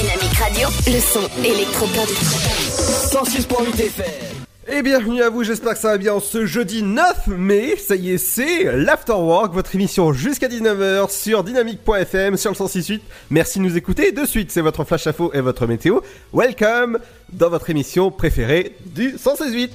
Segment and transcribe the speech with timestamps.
[0.00, 0.68] Dynamique Radio.
[0.86, 2.08] Le son électropop.
[2.08, 4.40] 106.8 FM.
[4.72, 7.76] Et bienvenue à vous, j'espère que ça va bien en ce jeudi 9 mai.
[7.76, 13.00] Ça y est, c'est l'Afterwork, votre émission jusqu'à 19h sur dynamique.fm sur le 106.8.
[13.28, 14.12] Merci de nous écouter.
[14.12, 16.00] De suite, c'est votre flash info et votre météo.
[16.32, 16.98] Welcome
[17.32, 19.68] dans votre émission préférée du 106.8.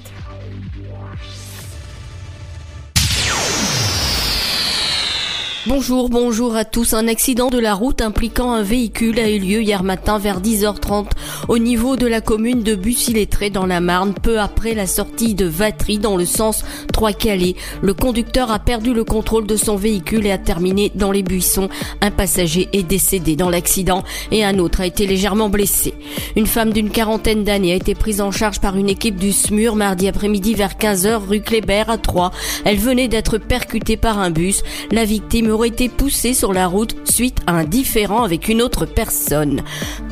[5.67, 6.93] Bonjour, bonjour à tous.
[6.93, 11.07] Un accident de la route impliquant un véhicule a eu lieu hier matin vers 10h30
[11.47, 15.45] au niveau de la commune de Bussy-Lettré dans la Marne, peu après la sortie de
[15.45, 16.63] Vatry dans le sens
[16.93, 17.55] Trois-Calais.
[17.81, 21.67] Le conducteur a perdu le contrôle de son véhicule et a terminé dans les buissons.
[21.99, 25.95] Un passager est décédé dans l'accident et un autre a été légèrement blessé.
[26.35, 29.75] Une femme d'une quarantaine d'années a été prise en charge par une équipe du SMUR
[29.75, 32.31] mardi après-midi vers 15h rue Kléber à Troyes.
[32.65, 34.61] Elle venait d'être percutée par un bus.
[34.91, 38.85] La victime aurait été poussée sur la route suite à un différend avec une autre
[38.85, 39.61] personne.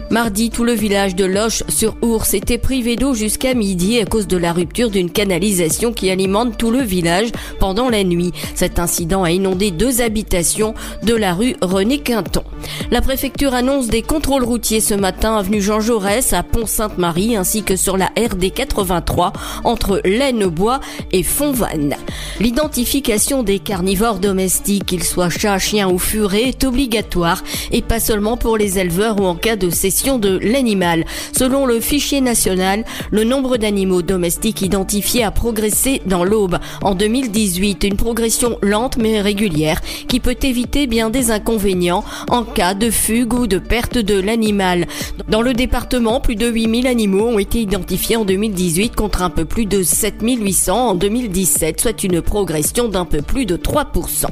[0.09, 4.53] Mardi, tout le village de Loche-sur-Ours était privé d'eau jusqu'à midi à cause de la
[4.53, 8.31] rupture d'une canalisation qui alimente tout le village pendant la nuit.
[8.53, 12.43] Cet incident a inondé deux habitations de la rue René Quinton.
[12.91, 17.75] La préfecture annonce des contrôles routiers ce matin avenue Jean Jaurès à Pont-Sainte-Marie ainsi que
[17.75, 19.33] sur la RD 83
[19.63, 20.79] entre Laine-Bois
[21.11, 21.95] et Fontvannes.
[22.39, 28.37] L'identification des carnivores domestiques, qu'ils soient chats, chiens ou furets, est obligatoire et pas seulement
[28.37, 31.05] pour les éleveurs ou en cas de cession de l'animal.
[31.31, 36.59] Selon le fichier national, le nombre d'animaux domestiques identifiés a progressé dans l'Aube.
[36.81, 42.73] En 2018, une progression lente mais régulière qui peut éviter bien des inconvénients en cas
[42.73, 44.85] de fugue ou de perte de l'animal.
[45.27, 49.45] Dans le département, plus de 8000 animaux ont été identifiés en 2018 contre un peu
[49.45, 54.27] plus de 7800 en 2017, soit une progression d'un peu plus de 3%.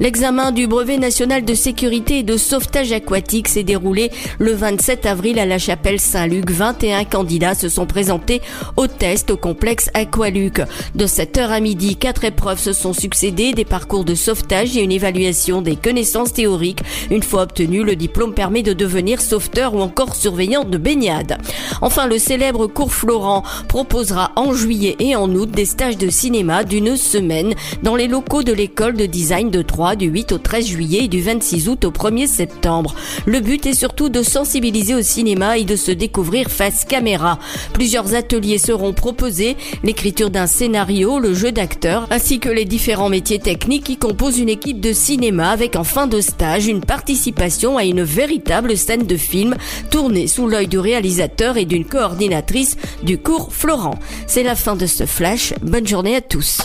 [0.00, 5.38] L'examen du brevet national de sécurité et de sauvetage aquatique s'est déroulé le 27 avril
[5.38, 6.50] à la chapelle Saint-Luc.
[6.50, 8.42] 21 candidats se sont présentés
[8.76, 10.60] au test au complexe Aqualuc.
[10.94, 14.92] De 7h à midi, quatre épreuves se sont succédées, des parcours de sauvetage et une
[14.92, 16.82] évaluation des connaissances théoriques.
[17.10, 21.38] Une fois obtenu, le diplôme permet de devenir sauveteur ou encore surveillant de baignade.
[21.80, 26.64] Enfin, le célèbre cours Florent proposera en juillet et en août des stages de cinéma
[26.64, 30.66] d'une semaine dans les locaux de l'école de design de Troyes du 8 au 13
[30.66, 32.94] juillet et du 26 août au 1er septembre.
[33.26, 37.38] Le but est surtout de sensibiliser au cinéma et de se découvrir face caméra.
[37.72, 43.38] Plusieurs ateliers seront proposés, l'écriture d'un scénario, le jeu d'acteur, ainsi que les différents métiers
[43.38, 47.84] techniques qui composent une équipe de cinéma avec en fin de stage une participation à
[47.84, 49.54] une véritable scène de film
[49.90, 53.98] tournée sous l'œil du réalisateur et d'une coordinatrice du cours Florent.
[54.26, 55.54] C'est la fin de ce flash.
[55.62, 56.58] Bonne journée à tous.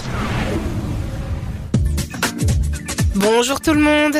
[3.15, 4.17] Bonjour tout le monde.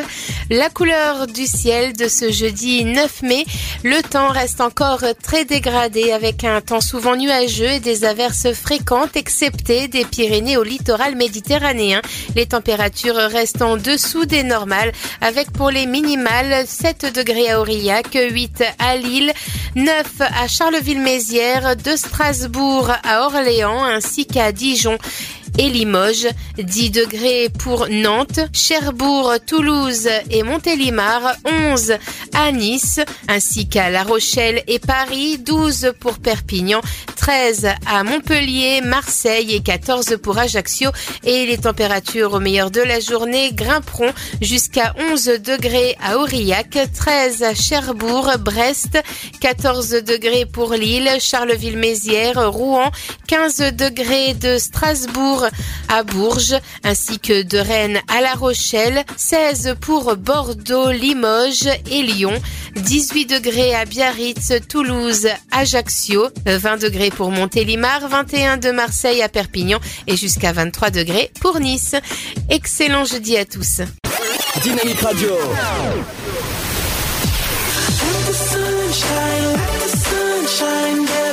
[0.52, 3.44] La couleur du ciel de ce jeudi 9 mai,
[3.84, 9.16] le temps reste encore très dégradé avec un temps souvent nuageux et des averses fréquentes
[9.16, 12.02] excepté des Pyrénées au littoral méditerranéen.
[12.36, 18.14] Les températures restent en dessous des normales avec pour les minimales 7 degrés à Aurillac,
[18.14, 19.34] 8 à Lille,
[19.76, 25.00] 9 à Charleville-Mézières, de Strasbourg à Orléans ainsi qu'à Dijon
[25.58, 26.28] et Limoges,
[26.58, 31.36] 10 degrés pour Nantes, Cherbourg, Toulouse et Montélimar,
[31.72, 31.94] 11
[32.34, 36.82] à Nice, ainsi qu'à La Rochelle et Paris, 12 pour Perpignan,
[37.16, 40.90] 13 à Montpellier, Marseille et 14 pour Ajaccio.
[41.24, 47.44] Et les températures au meilleur de la journée grimperont jusqu'à 11 degrés à Aurillac, 13
[47.44, 49.02] à Cherbourg, Brest,
[49.40, 52.92] 14 degrés pour Lille, Charleville-Mézières, Rouen,
[53.28, 55.43] 15 degrés de Strasbourg
[55.90, 62.34] à Bourges, ainsi que de Rennes à La Rochelle, 16 pour Bordeaux, Limoges et Lyon,
[62.76, 69.80] 18 degrés à Biarritz, Toulouse, Ajaccio, 20 degrés pour Montélimar, 21 de Marseille à Perpignan
[70.08, 71.96] et jusqu'à 23 degrés pour Nice.
[72.50, 73.82] Excellent jeudi à tous.
[74.62, 75.30] Dynamique Radio.
[80.96, 81.33] Le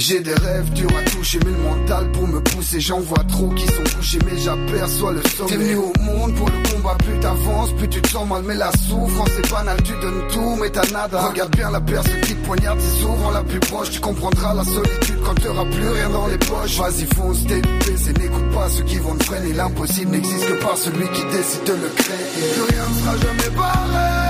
[0.00, 2.80] J'ai des rêves durs à toucher, mais le mental pour me pousser.
[2.80, 5.50] J'en vois trop qui sont couchés, mais j'aperçois le sommet.
[5.50, 8.42] T'es venu au monde pour le combat, plus t'avances, plus tu te sens mal.
[8.46, 11.28] Mais la souffrance est banale, tu donnes tout, mais t'as nada.
[11.28, 13.90] Regarde bien la personne qui te poignarde, c'est souvent la plus proche.
[13.90, 16.78] Tu comprendras la solitude quand t'auras plus rien dans les poches.
[16.78, 19.52] Vas-y, fonce, t'es et n'écoute pas ceux qui vont te freiner.
[19.52, 22.52] L'impossible n'existe que par celui qui décide de le créer.
[22.54, 24.29] Plus rien ne sera jamais pareil.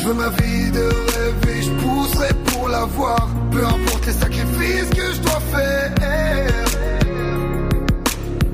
[0.00, 3.28] Je veux ma vie de rêver, je pousserai pour l'avoir.
[3.50, 5.94] Peu importe les sacrifices que je dois faire.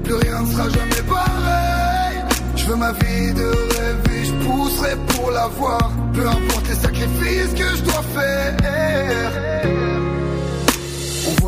[0.03, 2.19] Plus rien ne sera jamais pareil.
[2.57, 3.49] Je veux ma vie de
[3.79, 5.93] rêver, je pousserai pour l'avoir.
[6.15, 9.96] Peu importe les sacrifices que je dois faire.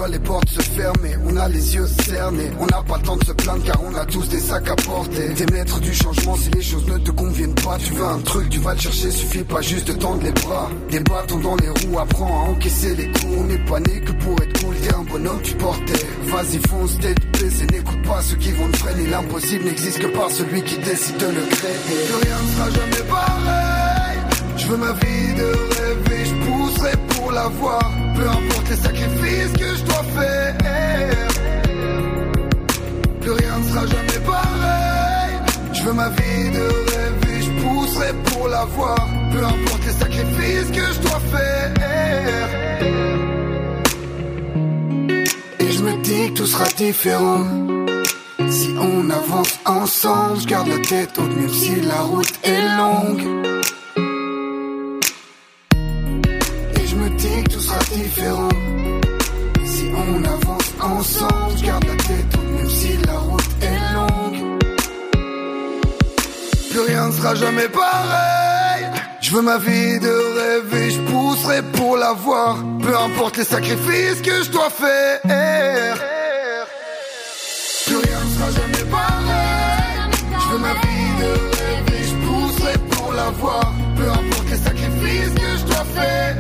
[0.06, 2.50] Les portes se fermer, on a les yeux cernés.
[2.61, 4.77] On n'a pas le temps de se plaindre car on a tous des sacs à
[4.77, 5.35] porter.
[5.35, 7.77] T'es maître du changement si les choses ne te conviennent pas.
[7.79, 10.71] Tu veux un truc, tu vas le chercher, suffit pas juste de tendre les bras.
[10.91, 13.35] Des bâtons dans les roues, apprends à encaisser les coups.
[13.39, 16.06] On n'est pas né que pour être cool, t'es un bonhomme, tu portais.
[16.23, 19.11] Vas-y, fonce, tête baissée, n'écoute pas ceux qui vont te freiner.
[19.11, 21.77] L'impossible n'existe que par celui qui décide de le créer.
[22.06, 24.19] Plus rien ne sera jamais pareil.
[24.56, 26.38] Je veux ma vie de rêver, je pousserai
[27.28, 27.90] pour l'avoir.
[28.16, 30.56] Peu importe les sacrifices que je dois faire.
[33.20, 35.34] Plus rien ne sera jamais pareil.
[35.75, 39.08] Je veux ma vie de rêver, je pousserai pour l'avoir.
[39.32, 42.48] Peu importe les sacrifices que je dois faire.
[45.60, 47.44] Et je me dis que tout sera différent.
[48.48, 53.48] Si on avance ensemble, je garde la tête haute même si la route est longue.
[59.65, 64.59] Si on avance ensemble, je garde la tête haute même si la route est longue.
[66.71, 68.87] Plus rien ne sera jamais pareil.
[69.21, 72.59] Je veux ma vie de rêver, je pousserai pour l'avoir.
[72.81, 75.99] Peu importe les sacrifices que je dois faire.
[77.87, 79.99] Plus rien ne sera jamais pareil.
[80.41, 83.73] Je veux ma vie de rêver, je pousserai pour l'avoir.
[83.97, 86.38] Peu importe les sacrifices que je dois faire.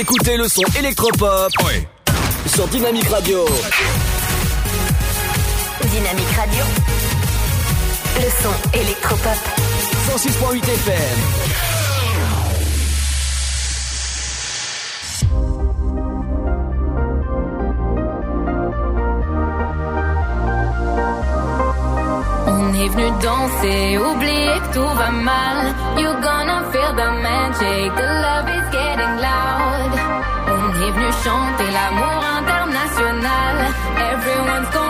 [0.00, 1.52] Écoutez le son électropop
[2.46, 3.44] sur Dynamique Radio.
[5.84, 6.64] Dynamique Radio.
[8.16, 9.36] Le son électropop.
[10.08, 11.59] 106.8 FM.
[23.22, 25.56] Danser, oublier que tout va mal.
[25.98, 29.92] You're gonna feel the magic, the love is getting loud.
[30.54, 33.54] On est venu chanter l'amour international.
[34.12, 34.89] Everyone's going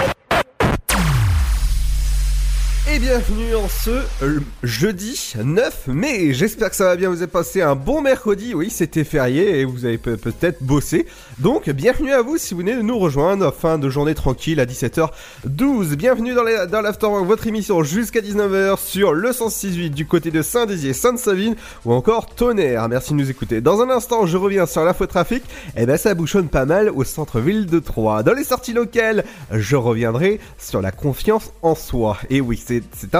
[3.83, 3.89] Ce
[4.21, 6.33] euh, jeudi 9 mai.
[6.33, 7.09] J'espère que ça va bien.
[7.09, 8.53] Vous avez passé un bon mercredi.
[8.53, 11.07] Oui, c'était férié et vous avez pe- peut-être bossé.
[11.39, 13.51] Donc, bienvenue à vous si vous venez de nous rejoindre.
[13.51, 15.95] Fin de journée tranquille à 17h12.
[15.95, 20.43] Bienvenue dans, les- dans l'Afterwork, votre émission jusqu'à 19h sur le 106.8 du côté de
[20.43, 22.87] Saint-Dizier, Sainte-Savine ou encore Tonnerre.
[22.87, 23.61] Merci de nous écouter.
[23.61, 25.43] Dans un instant, je reviens sur l'infotrafic.
[25.75, 28.21] Et ben, ça bouchonne pas mal au centre-ville de Troyes.
[28.21, 32.17] Dans les sorties locales, je reviendrai sur la confiance en soi.
[32.29, 33.15] Et oui, c'est c'est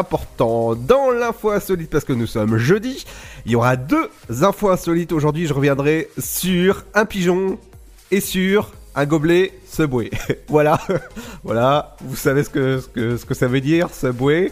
[0.75, 3.05] Dans l'info insolite, parce que nous sommes jeudi,
[3.46, 4.10] il y aura deux
[4.41, 5.48] infos insolites aujourd'hui.
[5.48, 7.58] Je reviendrai sur un pigeon
[8.12, 10.12] et sur un gobelet Subway.
[10.48, 10.79] voilà,
[11.43, 11.96] voilà.
[12.01, 14.51] Vous savez ce que ça veut dire, Subway.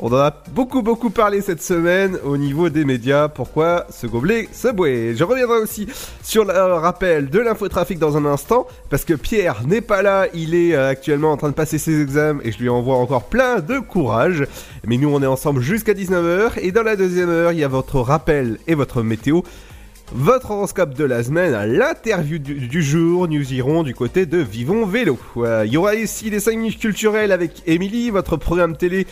[0.00, 3.26] On en a beaucoup beaucoup parlé cette semaine au niveau des médias.
[3.26, 5.16] Pourquoi ce gobelet Subway?
[5.16, 5.88] Je reviendrai aussi
[6.22, 10.28] sur le rappel de l'infotrafic dans un instant parce que Pierre n'est pas là.
[10.34, 13.24] Il est euh, actuellement en train de passer ses examens et je lui envoie encore
[13.24, 14.46] plein de courage.
[14.86, 17.68] Mais nous on est ensemble jusqu'à 19h et dans la deuxième heure il y a
[17.68, 19.40] votre rappel et votre météo.
[20.12, 24.86] Votre horoscope de la semaine, l'interview du, du jour, nous irons du côté de Vivons
[24.86, 25.18] Vélo.
[25.36, 29.06] Euh, Il y aura ici les 5 minutes culturelles avec Émilie, votre programme télé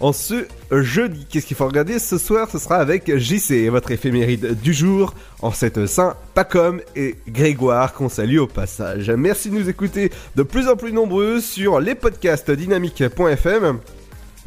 [0.00, 1.26] en ce jeudi.
[1.28, 2.48] Qu'est-ce qu'il faut regarder ce soir?
[2.50, 8.08] Ce sera avec JC, votre éphéméride du jour, en cette Saint Pacom et Grégoire qu'on
[8.08, 9.10] salue au passage.
[9.10, 13.78] Merci de nous écouter de plus en plus nombreux sur les podcasts dynamique.fm.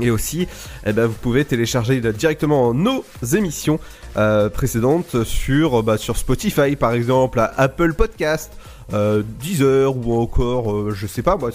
[0.01, 0.47] Et aussi,
[0.87, 3.05] eh ben, vous pouvez télécharger directement nos
[3.35, 3.79] émissions
[4.17, 8.51] euh, précédentes sur, bah, sur Spotify par exemple, Apple Podcast,
[8.91, 11.51] euh, Deezer ou encore, euh, je sais pas moi,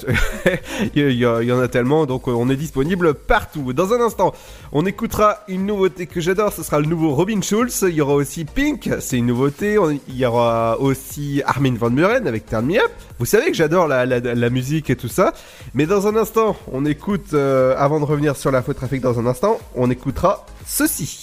[0.94, 3.73] il, y a- y en a tellement, donc euh, on est disponible partout.
[3.73, 4.32] Dans un instant,
[4.73, 8.14] on écoutera une nouveauté que j'adore, ce sera le nouveau Robin Schulz, il y aura
[8.14, 12.64] aussi Pink, c'est une nouveauté, On- il y aura aussi Armin Van Buren avec Turn
[12.64, 12.90] Me Up.
[13.18, 15.32] Vous savez que j'adore la, la- la musique et tout ça,
[15.75, 19.26] mais dans un instant, on écoute, euh, avant de revenir sur l'info trafic dans un
[19.26, 21.23] instant, on écoutera ceci.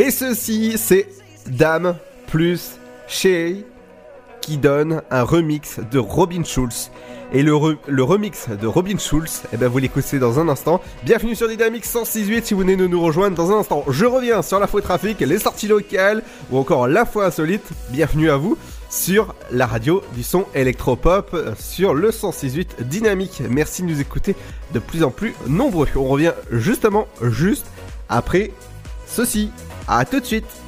[0.00, 1.08] Et ceci, c'est
[1.48, 1.96] Dame
[2.28, 2.78] plus
[3.08, 3.66] Shay
[4.40, 6.92] qui donne un remix de Robin Schulz.
[7.32, 7.52] Et le,
[7.88, 10.80] le remix de Robin Schulz, eh ben vous l'écoutez dans un instant.
[11.02, 13.84] Bienvenue sur Dynamics 106.8 si vous venez de nous rejoindre dans un instant.
[13.88, 17.68] Je reviens sur l'info trafic, les sorties locales ou encore l'info insolite.
[17.90, 18.56] Bienvenue à vous
[18.88, 23.42] sur la radio du son électropop euh, sur le 106.8 Dynamique.
[23.50, 24.36] Merci de nous écouter
[24.72, 25.88] de plus en plus nombreux.
[25.96, 27.66] On revient justement juste
[28.08, 28.52] après
[29.08, 29.50] ceci.
[29.88, 30.67] À tout de suite.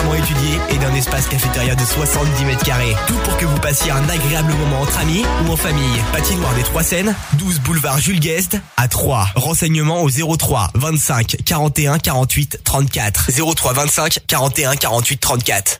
[0.00, 2.94] étudiée et d'un espace cafétéria de 70 mètres carrés.
[3.06, 6.00] Tout pour que vous passiez un agréable moment entre amis ou en famille.
[6.12, 9.26] Patinoire des Trois Seines, 12 boulevard Jules Guest à 3.
[9.36, 13.30] Renseignements au 03 25 41 48 34.
[13.54, 15.78] 03 25 41 48 34.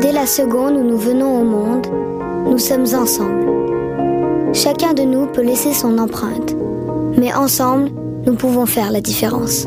[0.00, 1.86] Dès la seconde où nous venons au monde,
[2.46, 4.54] nous sommes ensemble.
[4.54, 6.56] Chacun de nous peut laisser son empreinte,
[7.18, 7.90] mais ensemble,
[8.24, 9.66] nous pouvons faire la différence.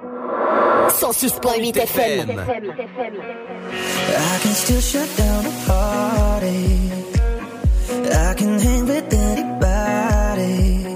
[0.31, 2.29] 106.8 FM.
[4.17, 6.91] I can still shut down a party.
[8.13, 10.87] I can hang with anybody.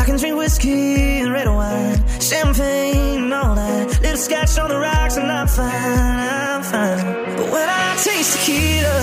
[0.00, 4.00] I can drink whiskey and red wine, champagne and all that.
[4.02, 7.36] Little scotch on the rocks and I'm fine, I'm fine.
[7.36, 8.98] But when I taste tequila,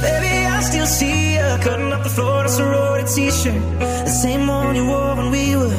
[0.00, 3.62] baby, I still see you cutting up the floor in a sorority t-shirt.
[3.80, 5.74] The same one you wore when we were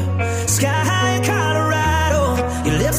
[0.47, 0.94] sky high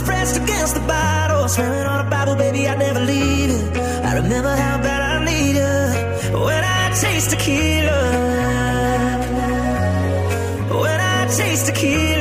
[0.07, 3.77] pressed against the bottle, swearing on a Bible, baby, I'd never leave it.
[4.09, 8.01] I remember how bad I need you when I taste tequila.
[10.83, 12.16] When I taste tequila.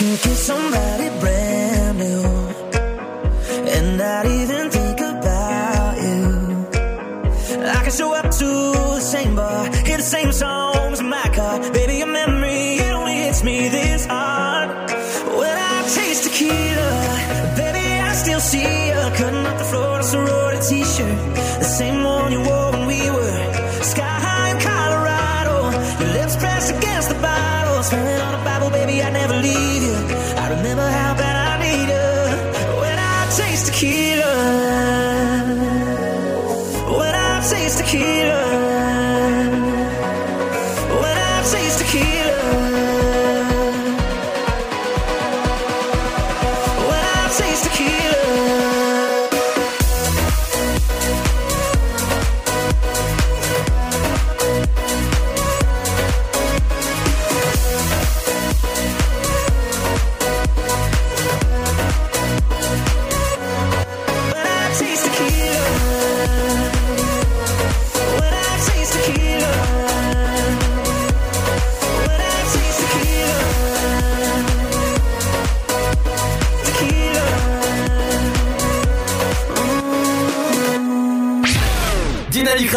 [0.00, 1.09] I can kiss somebody?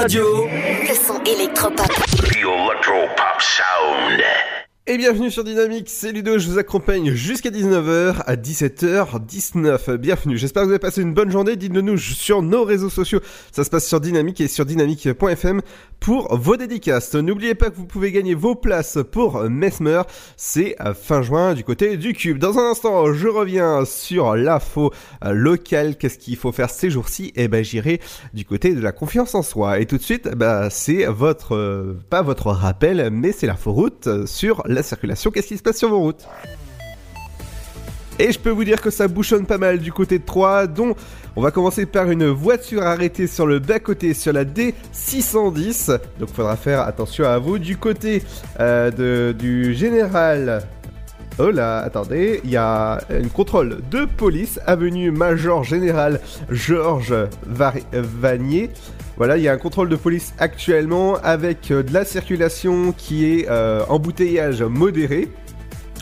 [0.03, 0.49] Radio.
[0.49, 1.87] Le son électropop.
[1.87, 4.32] The Electro Pop Sound.
[4.93, 9.95] Et bienvenue sur Dynamique, c'est Ludo, je vous accompagne jusqu'à 19h à 17h19.
[9.95, 13.19] Bienvenue, j'espère que vous avez passé une bonne journée, dites-le nous sur nos réseaux sociaux.
[13.51, 15.63] Ça se passe sur Dynamique et sur dynamique.fm
[15.99, 17.15] pour vos dédicaces.
[17.15, 20.03] N'oubliez pas que vous pouvez gagner vos places pour Mesmer,
[20.37, 22.37] c'est fin juin du côté du Cube.
[22.37, 24.93] Dans un instant, je reviens sur l'info
[25.25, 27.33] locale, qu'est-ce qu'il faut faire ces jours-ci?
[27.35, 27.99] Eh ben j'irai
[28.35, 29.79] du côté de la confiance en soi.
[29.79, 34.27] Et tout de suite, bah, c'est votre, euh, pas votre rappel, mais c'est l'info route
[34.27, 35.31] sur la circulation.
[35.31, 36.25] Qu'est-ce qui se passe sur vos routes?
[38.19, 40.95] Et je peux vous dire que ça bouchonne pas mal du côté de Troyes, dont
[41.35, 45.99] on va commencer par une voiture arrêtée sur le bas-côté sur la D610.
[46.19, 47.57] Donc faudra faire attention à vous.
[47.57, 48.21] Du côté
[48.59, 50.61] euh, de, du général...
[51.39, 56.19] Oh là, attendez, il y a une contrôle de police, avenue Major Général
[56.51, 57.15] Georges
[57.47, 58.69] Var- Vanier.
[59.17, 63.25] Voilà, il y a un contrôle de police actuellement avec euh, de la circulation qui
[63.25, 65.27] est euh, embouteillage modéré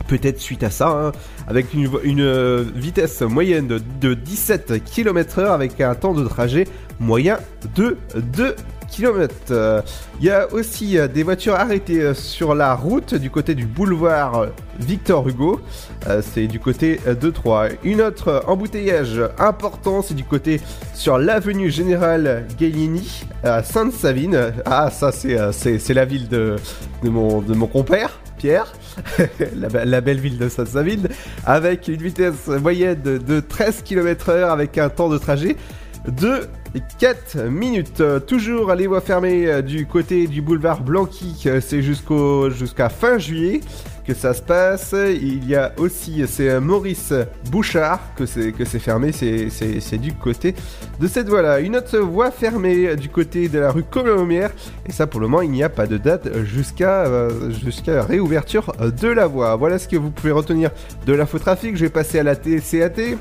[0.07, 1.11] peut-être suite à ça, hein,
[1.47, 1.87] avec une,
[2.19, 6.67] euh, vitesse moyenne de, de 17 km/h avec un temps de trajet
[6.99, 7.37] moyen
[7.75, 8.55] de 2
[8.99, 9.85] Il
[10.21, 14.39] y a aussi euh, des voitures arrêtées euh, sur la route du côté du boulevard
[14.39, 14.47] euh,
[14.79, 15.61] Victor Hugo.
[16.21, 17.69] C'est du côté de Troyes.
[17.83, 20.59] Une autre embouteillage important, c'est du côté
[20.95, 24.51] sur l'avenue Général Gaillini à Sainte-Savine.
[24.65, 26.55] Ah, ça c'est la ville de,
[27.03, 28.19] de, mon, de mon compère.
[28.37, 28.73] Pierre,
[29.55, 31.07] la, la belle ville de Sainte-Savine,
[31.45, 35.55] avec une vitesse moyenne de 13 km/h avec un temps de trajet
[36.07, 36.47] de
[36.79, 38.01] 4 minutes.
[38.27, 43.17] Toujours les voies fermées euh, du côté du boulevard Blanqui, euh, c'est jusqu'au jusqu'à fin
[43.17, 43.59] juillet
[44.05, 44.95] que ça se passe.
[44.95, 47.13] Il y a aussi, c'est euh, Maurice
[47.49, 50.55] Bouchard que c'est que c'est fermé, c'est du côté
[50.99, 51.59] de cette voie-là.
[51.59, 54.51] Une autre voie fermée du côté de la rue Colomière,
[54.85, 58.71] et ça pour le moment il n'y a pas de date jusqu'à jusqu'à la réouverture
[58.79, 59.55] de la voie.
[59.57, 60.71] Voilà ce que vous pouvez retenir
[61.05, 61.75] de l'infotrafic.
[61.75, 63.17] Je vais passer à la TCAT.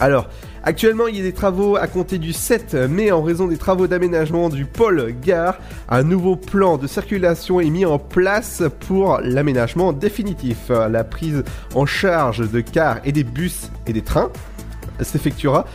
[0.00, 0.28] Alors,
[0.64, 3.86] actuellement, il y a des travaux à compter du 7 mai en raison des travaux
[3.86, 5.58] d'aménagement du pôle gare.
[5.88, 10.68] Un nouveau plan de circulation est mis en place pour l'aménagement définitif.
[10.68, 14.30] La prise en charge de cars et des bus et des trains
[15.00, 15.66] s'effectuera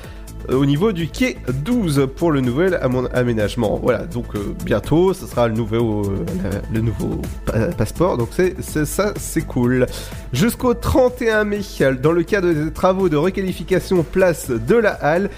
[0.51, 2.79] au niveau du quai 12 pour le nouvel
[3.13, 3.79] aménagement.
[3.81, 6.25] Voilà, donc euh, bientôt, ce sera le nouveau, euh,
[6.73, 8.17] le, nouveau pa- passeport.
[8.17, 9.85] Donc c'est ça, c'est cool.
[10.33, 11.59] Jusqu'au 31 mai,
[12.01, 15.29] dans le cadre des travaux de requalification place de la Halle,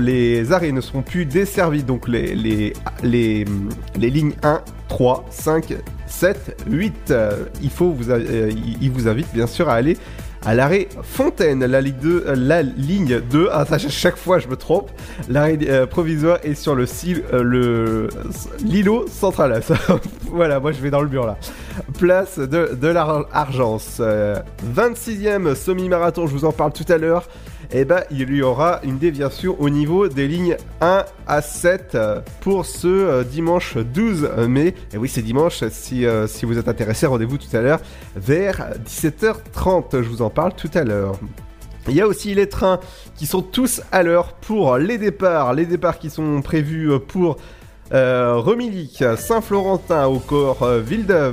[0.00, 3.44] les arrêts ne seront plus desservis, donc les, les, les,
[3.98, 5.74] les lignes 1, 3, 5,
[6.06, 6.94] 7, 8.
[7.10, 7.30] euh,
[7.62, 9.96] il, faut vous, euh, il vous invite bien sûr à aller
[10.46, 14.48] à l'arrêt Fontaine, la ligne 2, euh, la ligne 2 ah, ça, chaque fois je
[14.48, 14.90] me trompe,
[15.28, 16.84] l'arrêt euh, provisoire est sur le,
[17.32, 18.08] euh, le
[18.64, 19.60] l'îlot central.
[20.30, 21.38] Voilà, moi je vais dans le mur là.
[21.98, 24.00] Place de, de l'Argence.
[24.00, 27.28] 26e semi-marathon, je vous en parle tout à l'heure.
[27.72, 32.20] Et ben, il y aura une déviation au niveau des lignes 1 à 7 euh,
[32.40, 34.74] pour ce euh, dimanche 12 mai.
[34.92, 35.64] Et oui, c'est dimanche.
[35.70, 37.80] Si, euh, si vous êtes intéressé, rendez-vous tout à l'heure
[38.16, 40.02] vers 17h30.
[40.02, 41.18] Je vous en parle tout à l'heure.
[41.88, 42.80] Il y a aussi les trains
[43.14, 45.52] qui sont tous à l'heure pour les départs.
[45.52, 47.36] Les départs qui sont prévus pour
[47.92, 50.82] euh, Saint-Florentin, encore euh,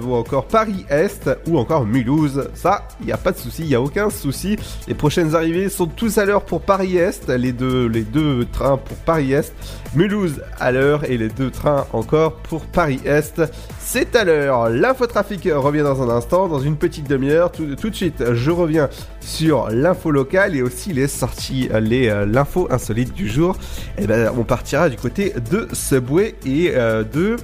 [0.04, 2.50] ou encore Paris-Est, ou encore Mulhouse.
[2.54, 4.58] Ça, il a pas de souci, il n'y a aucun souci.
[4.88, 8.98] Les prochaines arrivées sont tous à l'heure pour Paris-Est, les deux, les deux trains pour
[8.98, 9.54] Paris-Est.
[9.96, 13.42] Mulhouse à l'heure et les deux trains encore pour Paris-Est.
[13.94, 14.70] C'est à l'heure.
[14.70, 17.52] L'infotrafic revient dans un instant, dans une petite demi-heure.
[17.52, 18.88] Tout, de suite, je reviens
[19.20, 23.58] sur l'info locale et aussi les sorties, euh, l'info insolite du jour.
[23.98, 27.36] Et ben, on partira du côté de Subway et euh, de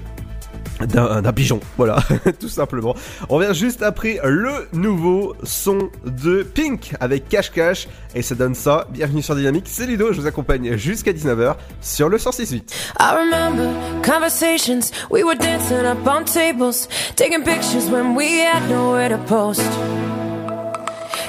[0.86, 1.98] d'un d'un pigeon, voilà,
[2.40, 2.96] tout simplement.
[3.30, 8.56] On revient juste après le nouveau son de Pink avec Cash Cash et ça donne
[8.56, 8.88] ça.
[8.92, 12.74] Bienvenue sur Dynamique, c'est Ludo, je vous accompagne jusqu'à 19h sur le 168.
[13.00, 13.68] I remember
[14.04, 19.64] conversations, we were dancing up on tables, taking pictures when we had nowhere to post.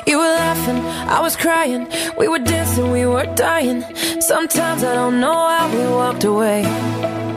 [0.07, 1.87] You were laughing, I was crying,
[2.19, 3.85] we were dancing, we were dying.
[4.21, 7.28] Sometimes I don't know how we walked away.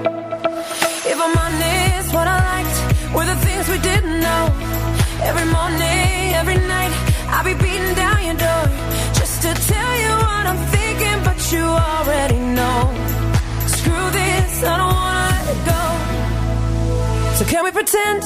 [3.14, 4.44] Were the things we didn't know.
[5.30, 6.94] Every morning, every night,
[7.28, 8.64] I'll be beating down your door
[9.20, 12.80] just to tell you what I'm thinking, but you already know.
[13.76, 15.84] Screw this, I don't wanna let it go.
[17.38, 18.22] So can we pretend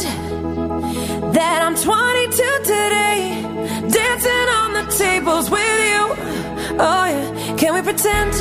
[1.37, 3.19] that I'm 22 today,
[3.97, 6.01] dancing on the tables with you?
[6.79, 8.33] Oh yeah, can we pretend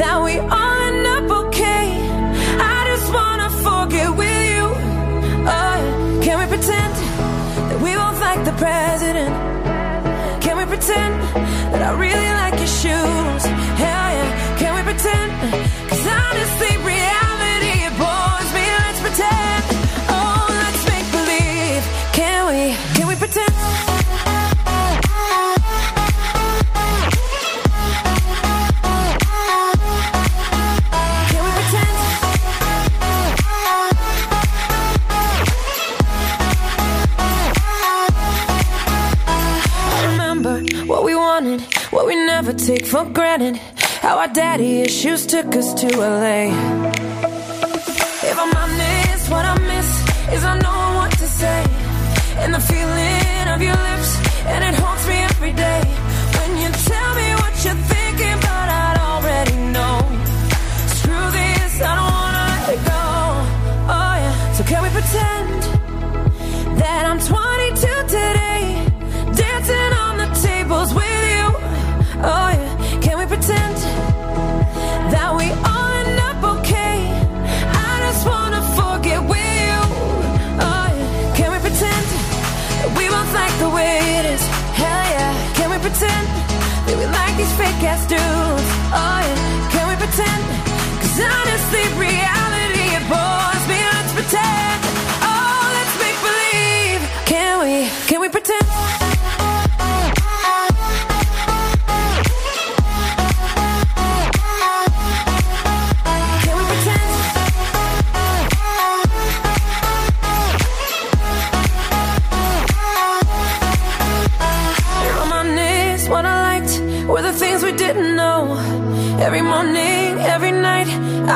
[0.00, 1.86] that we all end up okay?
[2.60, 4.35] I just wanna forget with
[6.46, 9.34] we pretend that we both like the president?
[10.42, 11.14] Can we pretend
[11.72, 13.42] that I really like your shoes?
[13.82, 15.28] Hell yeah, can we pretend?
[15.90, 16.85] Cause honestly,
[41.96, 43.56] what we never take for granted.
[44.04, 46.52] How our daddy issues took us to LA.
[48.30, 49.90] If I'm honest, what I miss
[50.34, 51.60] is I know what to say.
[52.42, 54.10] And the feeling of your lips,
[54.44, 55.85] and it haunts me every day.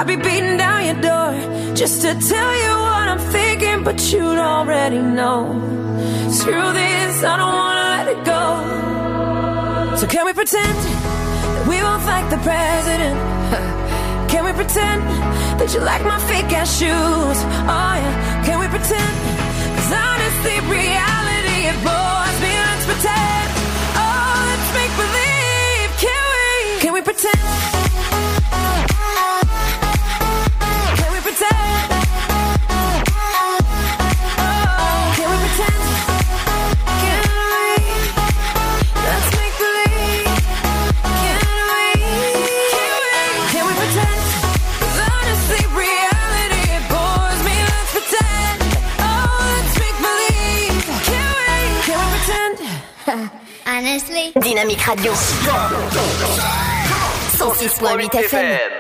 [0.01, 4.39] I'd be beating down your door just to tell you what I'm thinking, but you'd
[4.39, 5.45] already know.
[6.31, 9.97] Screw this, I don't wanna let it go.
[9.99, 10.75] So can we pretend
[11.53, 13.21] that we both like the president?
[14.33, 15.03] Can we pretend
[15.61, 17.39] that you like my fake ass shoes?
[17.69, 19.15] Oh yeah, can we pretend?
[19.77, 22.53] Cause honestly, reality it bores me.
[22.57, 23.49] Let's pretend.
[24.01, 25.91] Oh, let's make believe.
[26.05, 26.81] Can we?
[26.81, 27.90] Can we we pretend?
[54.91, 55.15] Radio.
[57.39, 58.80] 106.8 FM.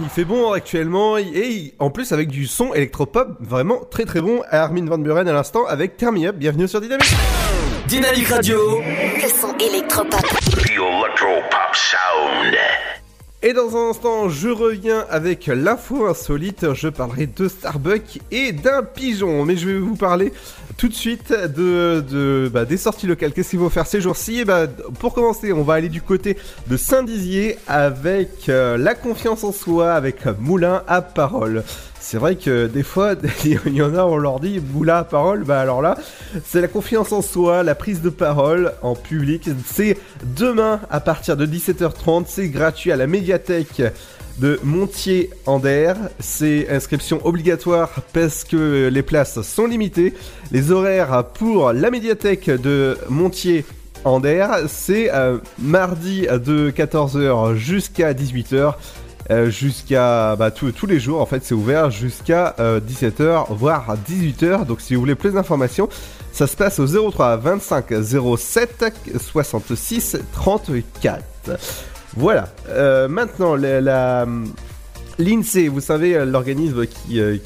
[0.00, 1.16] Il fait bon actuellement.
[1.18, 4.42] Et en plus, avec du son électropop vraiment très très bon.
[4.50, 6.36] Armin Van Buren à l'instant avec Turn Me Up.
[6.36, 7.14] Bienvenue sur Dynamique.
[7.86, 8.80] Dynamique Radio.
[8.80, 10.20] Le son électropop.
[10.20, 12.56] The Sound.
[13.46, 16.72] Et dans un instant, je reviens avec l'info insolite.
[16.72, 19.44] Je parlerai de Starbucks et d'un pigeon.
[19.44, 20.32] Mais je vais vous parler
[20.78, 23.34] tout de suite de, de bah, des sorties locales.
[23.34, 24.40] Qu'est-ce qu'il faut faire ces jours-ci?
[24.40, 24.66] Et bah,
[24.98, 29.92] Pour commencer, on va aller du côté de Saint-Dizier avec euh, la confiance en soi,
[29.92, 31.64] avec Moulin à parole.
[32.06, 33.14] C'est vrai que des fois,
[33.46, 35.96] il y en a, on leur dit moulin à parole, bah alors là,
[36.44, 39.48] c'est la confiance en soi, la prise de parole en public.
[39.64, 39.96] C'est
[40.36, 43.80] demain à partir de 17h30, c'est gratuit à la médiathèque
[44.38, 45.62] de Montier en
[46.20, 50.12] C'est inscription obligatoire parce que les places sont limitées.
[50.52, 53.64] Les horaires pour la médiathèque de Montier
[54.04, 54.20] en
[54.68, 58.74] c'est euh, mardi de 14h jusqu'à 18h.
[59.30, 63.96] Euh, jusqu'à bah, tous tous les jours en fait c'est ouvert jusqu'à euh, 17h voire
[64.08, 65.88] 18h donc si vous voulez plus d'informations
[66.32, 68.84] ça se passe au 03 25 07
[69.18, 71.22] 66 34
[72.16, 72.48] voilà.
[72.68, 74.26] Euh, maintenant la-
[75.18, 77.36] L'INSEE, vous savez, euh, l'organisme qui, euh,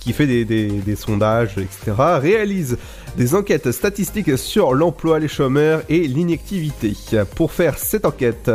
[0.00, 2.78] qui, fait des, sondages, etc., réalise
[3.16, 6.92] des enquêtes statistiques sur l'emploi, les chômeurs et l'inactivité.
[7.34, 8.50] Pour faire cette enquête,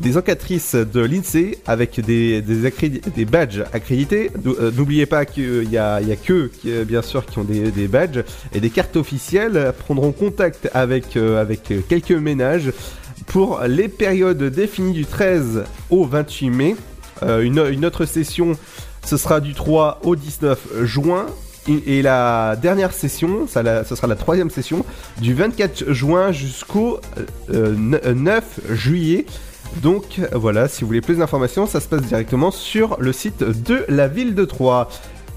[0.00, 2.42] des enquêtrices de l'INSEE avec des,
[3.24, 4.30] badges accrédités.
[4.46, 6.50] Euh, N'oubliez pas qu'il y a, a que,
[6.84, 8.22] bien sûr, qui ont des, badges
[8.54, 12.72] et des cartes officielles, prendront contact avec, avec quelques ménages
[13.26, 16.76] pour les périodes définies du 13 au 28 mai.
[17.22, 18.52] Euh, une, autre session,
[19.04, 21.26] ce sera du 3 au 19 juin.
[21.68, 24.84] Et, la dernière session, ce sera la troisième session,
[25.20, 26.98] du 24 juin jusqu'au
[27.52, 29.26] euh, euh, 9 juillet.
[29.80, 33.84] Donc voilà, si vous voulez plus d'informations, ça se passe directement sur le site de
[33.88, 34.88] la ville de Troyes.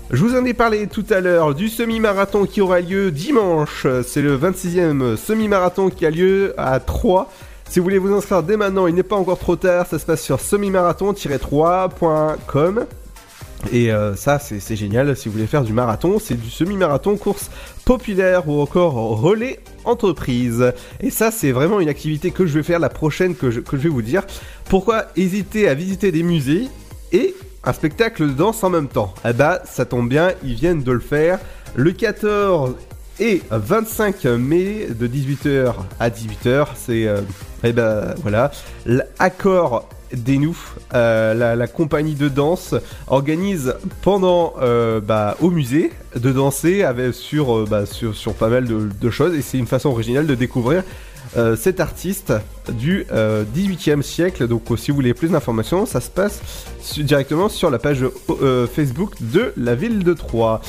[0.10, 3.86] Je vous en ai parlé tout à l'heure du semi-marathon qui aura lieu dimanche.
[4.04, 7.28] C'est le 26e semi-marathon qui a lieu à Troyes.
[7.70, 9.88] Si vous voulez vous inscrire dès maintenant, il n'est pas encore trop tard.
[9.88, 12.86] Ça se passe sur semi-marathon-3.com.
[13.72, 15.16] Et euh, ça, c'est génial.
[15.16, 17.50] Si vous voulez faire du marathon, c'est du semi-marathon, course
[17.84, 20.74] populaire ou encore relais entreprise.
[21.02, 23.78] Et ça, c'est vraiment une activité que je vais faire la prochaine que je, que
[23.78, 24.24] je vais vous dire.
[24.70, 26.68] Pourquoi hésiter à visiter des musées
[27.12, 29.14] et un spectacle de danse en même temps?
[29.28, 31.40] Eh bah, ça tombe bien, ils viennent de le faire.
[31.76, 32.76] Le 14
[33.20, 37.22] et 25 mai de 18h à 18h, c'est euh,
[37.70, 38.52] eh ben voilà
[38.86, 40.58] l'accord des nous,
[40.94, 42.76] euh, la, compagnie de danse
[43.08, 47.84] organise pendant euh, bah, au musée de danser avec, sur, euh, bah,
[48.40, 50.84] pas mal de, choses et c'est une façon originale de découvrir
[51.58, 52.32] cet artiste
[52.72, 54.48] du euh, 18e siècle.
[54.48, 56.40] Donc si vous voulez plus d'informations, ça se passe
[56.98, 58.06] directement sur la page
[58.74, 60.62] Facebook de la ville de Troyes.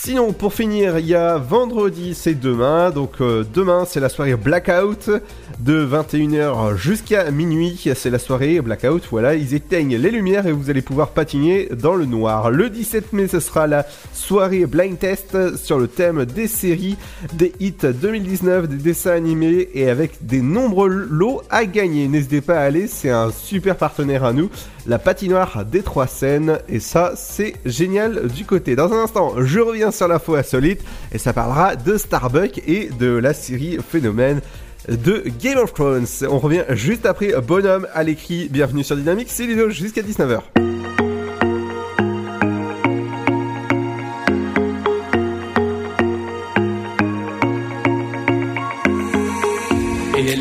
[0.00, 2.90] Sinon, pour finir, il y a vendredi, c'est demain.
[2.90, 5.10] Donc, euh, demain, c'est la soirée Blackout
[5.58, 7.90] de 21h jusqu'à minuit.
[7.96, 9.02] C'est la soirée Blackout.
[9.10, 12.52] Voilà, ils éteignent les lumières et vous allez pouvoir patiner dans le noir.
[12.52, 16.96] Le 17 mai, ce sera la soirée Blind Test sur le thème des séries,
[17.32, 22.06] des hits 2019, des dessins animés et avec des nombreux lots à gagner.
[22.06, 24.48] N'hésitez pas à aller, c'est un super partenaire à nous.
[24.88, 28.74] La patinoire des trois scènes et ça c'est génial du côté.
[28.74, 30.80] Dans un instant, je reviens sur l'info insolite
[31.12, 34.40] et ça parlera de Starbucks et de la série Phénomène
[34.88, 36.06] de Game of Thrones.
[36.30, 38.48] On revient juste après Bonhomme à l'écrit.
[38.50, 40.40] Bienvenue sur Dynamique, c'est Ludo jusqu'à 19h.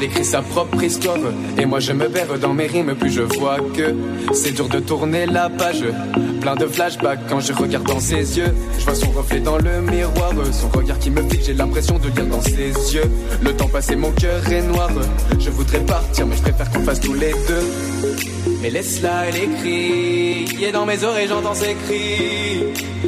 [0.08, 1.18] Écrit sa propre histoire.
[1.58, 3.94] Et moi je me perds dans mes rimes Plus je vois que
[4.34, 5.84] c'est dur de tourner la page.
[6.40, 8.54] Plein de flashbacks quand je regarde dans ses yeux.
[8.80, 12.08] Je vois son reflet dans le miroir Son regard qui me fixe J'ai l'impression de
[12.08, 13.12] lire dans ses yeux.
[13.42, 14.90] Le temps passé mon cœur est noir.
[15.38, 18.16] Je voudrais partir mais je préfère qu'on fasse tous les deux.
[18.62, 22.64] Mais laisse-la, elle écrit, et dans mes oreilles j'entends ses cris.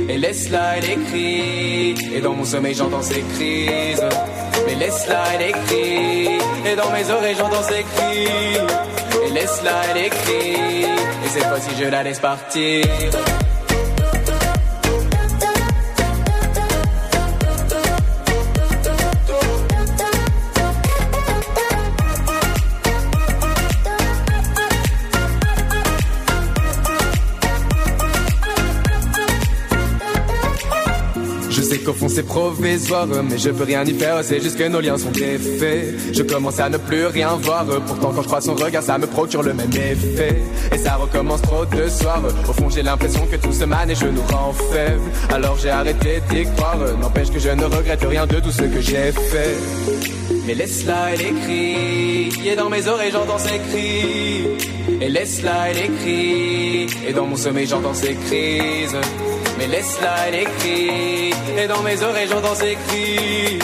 [0.08, 4.04] Et laisse-la, elle écrit, et dans mon sommeil j'entends ses crises.
[4.80, 8.58] Laisse-la, elle écrit, et dans mes oreilles j'entends ses cris.
[9.26, 12.86] Et laisse-la, elle écrit, et cette fois-ci je la laisse partir.
[31.90, 34.98] Qu'au fond c'est provisoire, mais je peux rien y faire, c'est juste que nos liens
[34.98, 36.14] sont défaits.
[36.14, 39.08] Je commence à ne plus rien voir, pourtant quand je crois son regard, ça me
[39.08, 40.42] procure le même effet.
[40.72, 43.96] Et ça recommence trop de soirs, au fond j'ai l'impression que tout se mane et
[43.96, 45.02] je nous rend faibles.
[45.34, 48.82] Alors j'ai arrêté d'y croire, n'empêche que je ne regrette rien de tout ce que
[48.82, 49.58] j'ai fait.
[50.46, 54.46] Mais laisse-la, elle écrit, et dans mes oreilles j'entends ses cris.
[55.02, 58.96] Et laisse-la, elle écrit, et dans mon sommeil j'entends ses crises.
[59.60, 63.60] Mais laisse-la, elle écrit, et dans mes oreilles j'entends ses cris.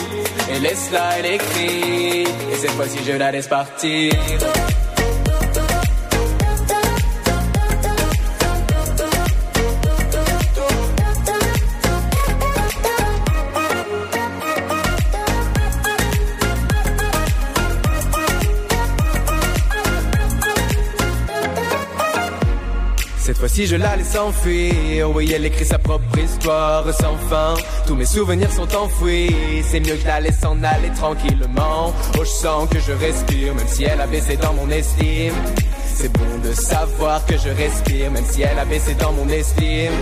[0.53, 4.11] Et laisse-la, elle écrit, et cette fois-ci je la laisse partir.
[23.55, 27.53] Si je la laisse s'enfuir, oui, elle écrit sa propre histoire sans fin.
[27.87, 29.33] Tous mes souvenirs sont enfouis,
[29.63, 31.93] c'est mieux que la laisse s'en aller tranquillement.
[32.19, 35.35] Oh, je sens que je respire, même si elle a baissé dans mon estime.
[35.95, 39.93] C'est bon de savoir que je respire, même si elle a baissé dans mon estime.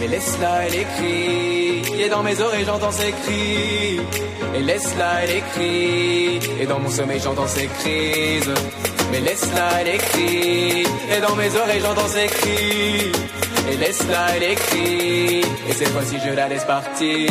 [0.00, 2.02] Mais laisse-la, elle écrit.
[2.02, 4.00] Et dans mes oreilles, j'entends ses cris.
[4.54, 6.40] Et laisse-la, elle écrit.
[6.60, 8.52] Et dans mon sommeil, j'entends ses crises.
[9.12, 10.89] Mais laisse-la, elle écrit.
[11.12, 13.12] Et dans mes oreilles j'entends ses cris.
[13.70, 15.40] Et laisse-la, elle écrit.
[15.68, 17.28] Et cette fois-ci je la laisse partir.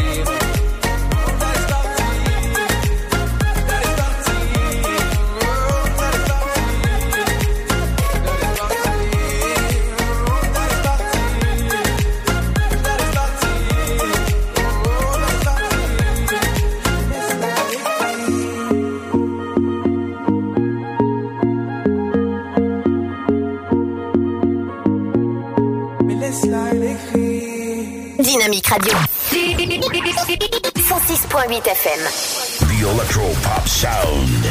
[28.69, 28.93] Radio.
[30.75, 32.01] 106.8 FM.
[32.67, 34.45] The Electro Pop Sound.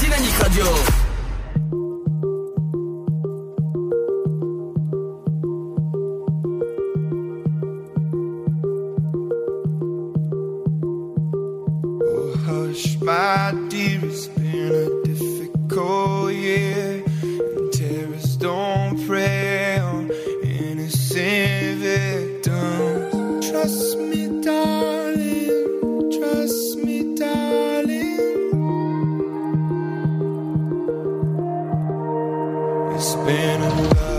[0.00, 1.05] Dynamique Radio.
[33.06, 34.15] spinning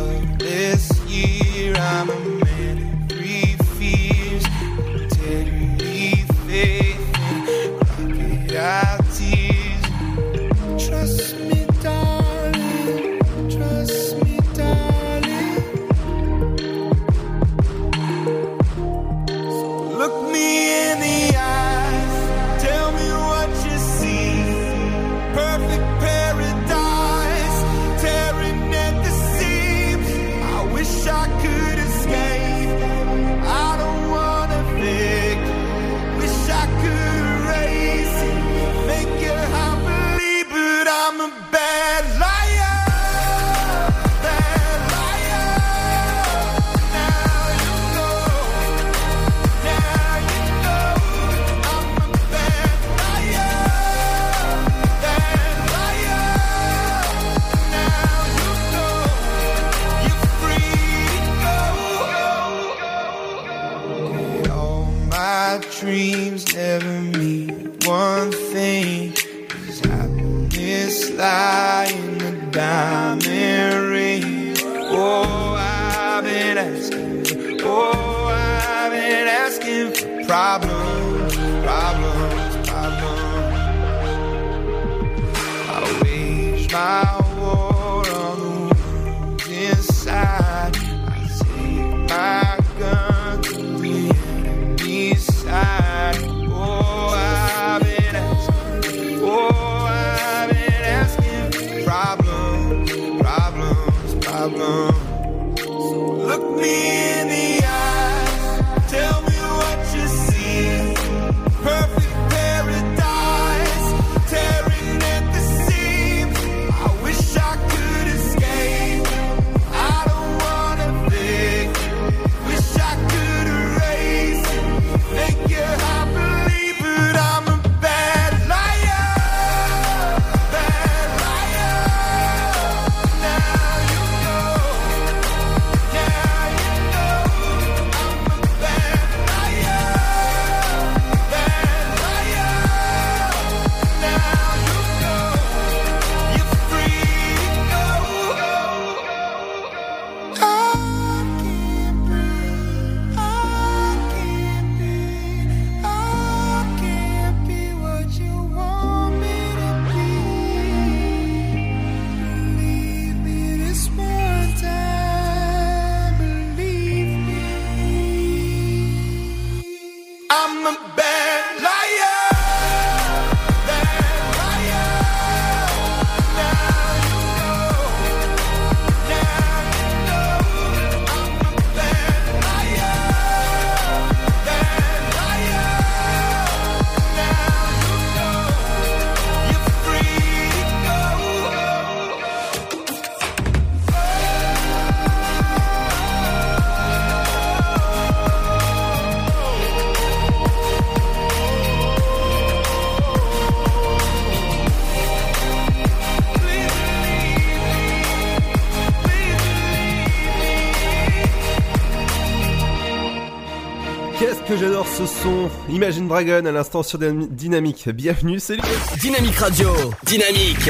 [215.70, 217.90] Imagine Dragon à l'instant sur Dynam- Dynamique.
[217.90, 218.62] Bienvenue, c'est lui.
[219.02, 219.70] Dynamique Radio.
[220.04, 220.70] Dynamique.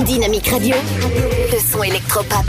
[0.00, 0.74] Dynamique Radio,
[1.52, 2.44] le son électropop.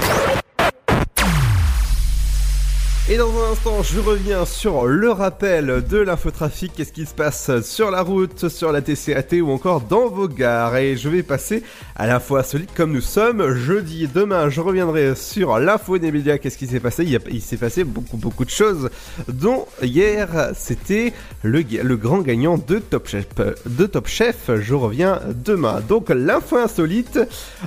[3.11, 6.73] Et dans un instant, je reviens sur le rappel de l'infotrafic.
[6.75, 10.77] Qu'est-ce qui se passe sur la route, sur la TCAT ou encore dans vos gares?
[10.77, 11.63] Et je vais passer
[11.95, 14.07] à l'info insolite comme nous sommes jeudi.
[14.13, 16.37] Demain, je reviendrai sur l'info des médias.
[16.37, 17.03] Qu'est-ce qui s'est passé?
[17.31, 18.91] Il, s'est passé beaucoup, beaucoup de choses.
[19.27, 23.25] Dont hier, c'était le grand gagnant de Top Chef.
[23.65, 25.81] De Top Chef, je reviens demain.
[25.89, 27.19] Donc, l'info insolite,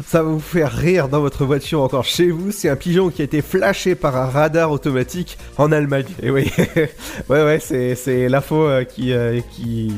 [0.06, 2.52] ça va vous faire rire dans votre voiture encore chez vous.
[2.52, 6.06] C'est un pigeon qui a été flashé par un radar automatique en Allemagne.
[6.22, 6.50] Et oui,
[7.28, 9.92] ouais, ouais, c'est, l'info euh, qui, euh, qui,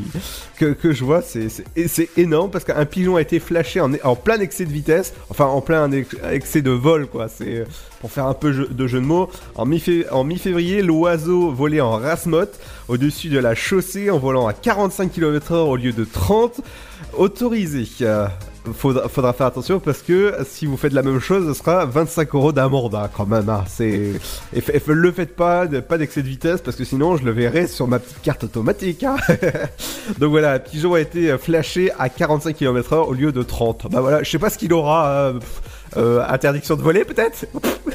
[0.59, 1.23] que, que je vois.
[1.23, 1.49] C'est,
[2.17, 5.61] énorme parce qu'un pigeon a été flashé en, en plein excès de vitesse, enfin en
[5.61, 7.29] plein ex- excès de vol, quoi.
[7.29, 7.65] C'est euh,
[8.01, 9.31] pour faire un peu de jeu de mots.
[9.55, 12.59] En, mi-fé- en mi-février, l'oiseau volait en rasmote
[12.89, 16.61] au-dessus de la chaussée en volant à 45 km/h au lieu de 30
[17.17, 17.87] autorisé.
[18.67, 21.85] Euh, faudra, faudra faire attention parce que si vous faites la même chose, ce sera
[21.85, 23.49] 25 euros d'amende hein, quand même.
[23.49, 23.65] hein.
[23.67, 24.13] C'est
[24.55, 27.87] et, le faites pas, pas d'excès de vitesse parce que sinon je le verrai sur
[27.89, 29.05] ma petite carte automatique.
[29.05, 29.17] hein.
[30.19, 33.89] Donc voilà, Pigeon a été flashé à 45 km/h au lieu de 30.
[33.91, 35.09] Bah voilà, je sais pas ce qu'il aura.
[35.09, 35.39] euh, euh,
[35.97, 37.47] interdiction de voler peut-être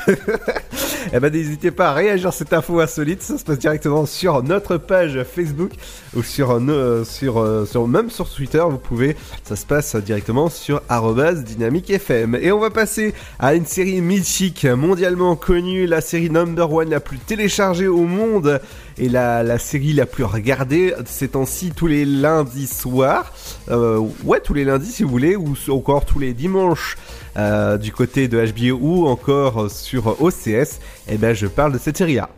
[1.14, 4.44] Eh ben n'hésitez pas à réagir à cette info insolite, ça se passe directement sur
[4.44, 5.72] notre page Facebook
[6.16, 10.82] ou sur, euh, euh, sur même sur Twitter, vous pouvez, ça se passe directement sur
[10.90, 12.36] arrobase dynamique FM.
[12.42, 17.00] Et on va passer à une série mythique, mondialement connue, la série number one la
[17.00, 18.60] plus téléchargée au monde
[19.00, 23.34] et la, série la plus regardée ces temps-ci tous les lundis soirs.
[23.70, 26.98] Euh, ouais, tous les lundis si vous voulez, ou encore tous les dimanches
[27.38, 30.80] euh, du côté de HBO ou encore sur OCS.
[31.08, 32.30] Et ben je parle de cette série-là.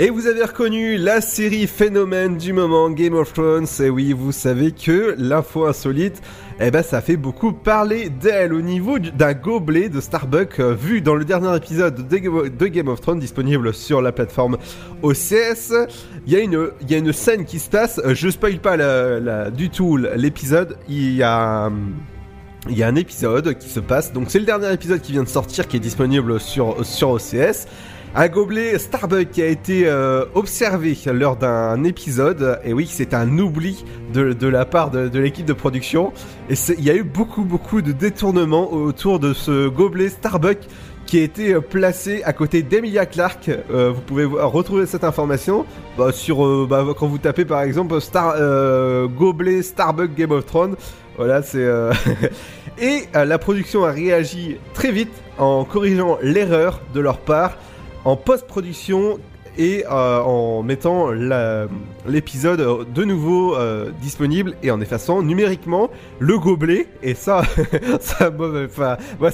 [0.00, 3.66] Et vous avez reconnu la série phénomène du moment Game of Thrones.
[3.80, 6.22] Et oui, vous savez que l'info insolite,
[6.60, 10.74] eh ben ça fait beaucoup parler d'elle au niveau du- d'un gobelet de Starbucks euh,
[10.74, 14.58] vu dans le dernier épisode de, Ga- de Game of Thrones disponible sur la plateforme
[15.02, 15.72] OCS.
[16.26, 16.40] Il y a
[16.98, 18.00] une, scène qui se passe.
[18.04, 18.76] euh, Je spoil pas
[19.50, 20.76] du tout l'épisode.
[20.88, 21.70] Il y a
[22.68, 25.22] il y a un épisode qui se passe, donc c'est le dernier épisode qui vient
[25.22, 27.66] de sortir, qui est disponible sur, sur OCS.
[28.14, 33.38] Un gobelet Starbucks qui a été euh, observé lors d'un épisode, et oui, c'est un
[33.38, 36.12] oubli de, la part de, l'équipe de production.
[36.48, 40.66] Et il y a eu beaucoup, beaucoup de détournements autour de ce gobelet Starbucks
[41.06, 43.50] qui a été euh, placé à côté d'Emilia Clarke.
[43.70, 45.64] Euh, vous pouvez retrouver cette information
[45.96, 47.98] bah, sur bah, quand vous tapez par exemple
[49.16, 50.76] gobelet Starbucks Game of Thrones.
[51.16, 51.66] Voilà, c'est
[52.80, 57.56] et la production a réagi très vite en corrigeant l'erreur de leur part
[58.04, 59.18] en post-production
[59.58, 61.10] et euh, en mettant
[62.06, 65.90] l'épisode euh, de nouveau euh, disponible et en effaçant numériquement
[66.20, 66.86] le gobelet.
[67.02, 67.42] Et ça
[68.00, 69.28] ça m'a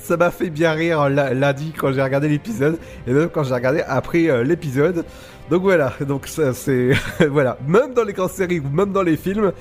[0.00, 4.44] ça fait bien rire lundi quand j'ai regardé l'épisode et même quand j'ai regardé après
[4.44, 5.04] l'épisode.
[5.50, 5.92] Donc voilà.
[6.00, 6.92] Donc ça c'est
[7.28, 7.58] voilà.
[7.66, 9.52] Même dans les grandes séries ou même dans les films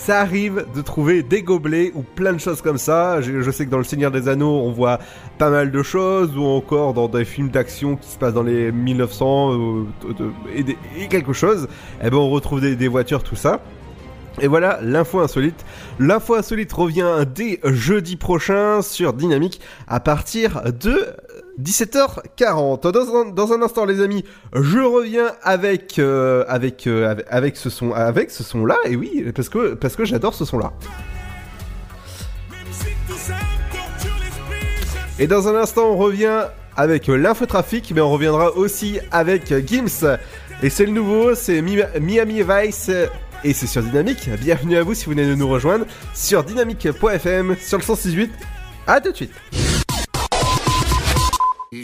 [0.00, 3.20] ça arrive de trouver des gobelets ou plein de choses comme ça.
[3.20, 4.98] Je, sais que dans Le Seigneur des Anneaux, on voit
[5.36, 8.72] pas mal de choses, ou encore dans des films d'action qui se passent dans les
[8.72, 9.84] 1900 euh,
[10.56, 11.68] et quelque chose.
[12.02, 13.60] Eh ben, on retrouve des, des voitures, tout ça.
[14.40, 15.66] Et voilà l'info insolite.
[15.98, 21.14] L'info insolite revient dès jeudi prochain sur Dynamique à partir de
[21.62, 22.90] 17h40.
[22.92, 28.76] Dans un, dans un instant, les amis, je reviens avec euh, euh, ce son là.
[28.84, 29.48] Et oui, parce
[29.96, 30.72] que j'adore ce son là.
[35.18, 36.44] Et dans un instant, on revient
[36.76, 40.18] avec l'infotrafic, mais on reviendra aussi avec Gims.
[40.62, 42.90] Et c'est le nouveau, c'est Mi- Miami Vice.
[43.44, 44.28] Et c'est sur Dynamique.
[44.40, 48.30] Bienvenue à vous si vous venez de nous rejoindre sur dynamique.fm sur le 168.
[48.86, 49.32] À tout de suite.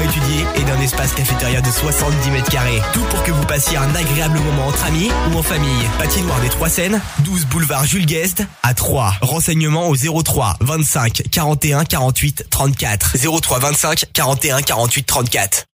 [0.00, 2.80] étudié et d'un espace cafétéria de 70 mètres carrés.
[2.92, 5.84] Tout pour que vous passiez un agréable moment entre amis ou en famille.
[5.98, 9.14] Patinoire des Trois Seines, 12 boulevard Jules Guest à 3.
[9.22, 13.16] Renseignements au 03 25 41 48 34.
[13.40, 15.64] 03 25 41 48 34.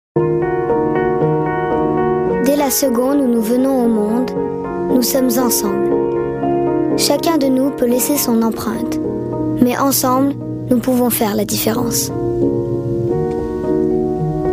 [2.44, 4.30] Dès la seconde où nous venons au monde,
[4.90, 5.90] nous sommes ensemble.
[6.98, 9.00] Chacun de nous peut laisser son empreinte,
[9.60, 10.34] mais ensemble,
[10.70, 12.10] nous pouvons faire la différence.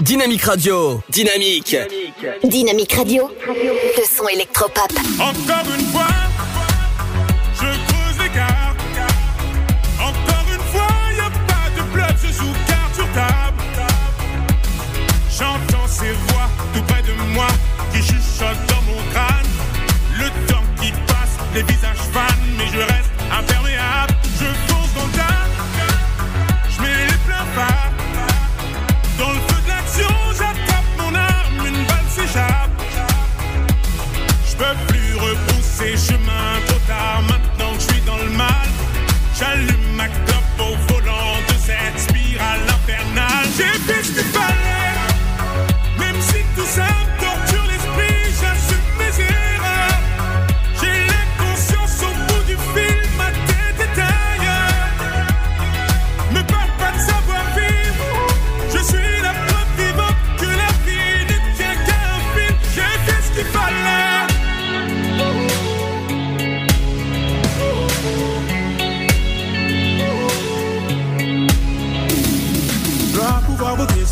[0.00, 1.00] Dynamique Radio.
[1.08, 1.76] Dynamique.
[2.44, 3.30] Dynamique Radio.
[3.48, 4.92] Le son électropop.
[5.18, 6.06] Encore une fois,
[35.78, 36.27] c'est chemin.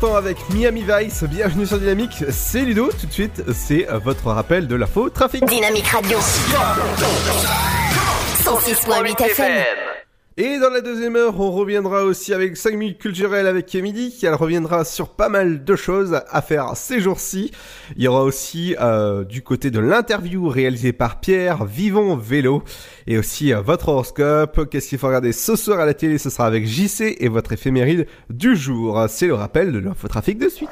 [0.00, 4.66] l'instant avec Miami Vice, bienvenue sur Dynamique, c'est Ludo, tout de suite c'est votre rappel
[4.66, 5.44] de l'info trafic.
[5.44, 6.18] Dynamique Radio.
[8.42, 9.79] 106.8 FM.
[10.42, 14.18] Et dans la deuxième heure, on reviendra aussi avec 5 minutes culturelles avec Emily.
[14.22, 17.50] Elle reviendra sur pas mal de choses à faire ces jours-ci.
[17.94, 22.62] Il y aura aussi euh, du côté de l'interview réalisée par Pierre, Vivons Vélo.
[23.06, 24.66] Et aussi euh, votre horoscope.
[24.70, 26.16] Qu'est-ce qu'il faut regarder ce soir à la télé?
[26.16, 28.98] Ce sera avec JC et votre éphéméride du jour.
[29.10, 30.70] C'est le rappel de l'infotrafic de suite.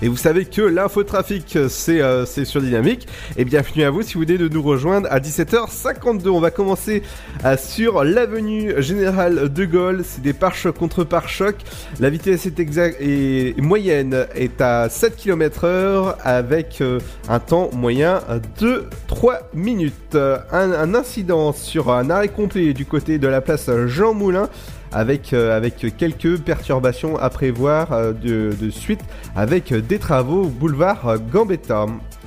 [0.00, 3.08] Et vous savez que l'infotrafic, c'est euh, sur Dynamique.
[3.36, 6.28] Et bienvenue à vous si vous venez de nous rejoindre à 17h52.
[6.28, 7.02] On va commencer
[7.44, 10.02] euh, sur l'avenue Générale de Gaulle.
[10.04, 11.58] C'est des pare-chocs contre pare-chocs.
[11.98, 18.20] La vitesse est, est moyenne est à 7 km heure avec euh, un temps moyen
[18.60, 20.14] de 3 minutes.
[20.14, 24.48] Un, un incident sur un arrêt complet du côté de la place Jean Moulin
[24.92, 29.00] avec, euh, avec quelques perturbations à prévoir euh, de, suite
[29.36, 31.86] avec des travaux boulevard Gambetta.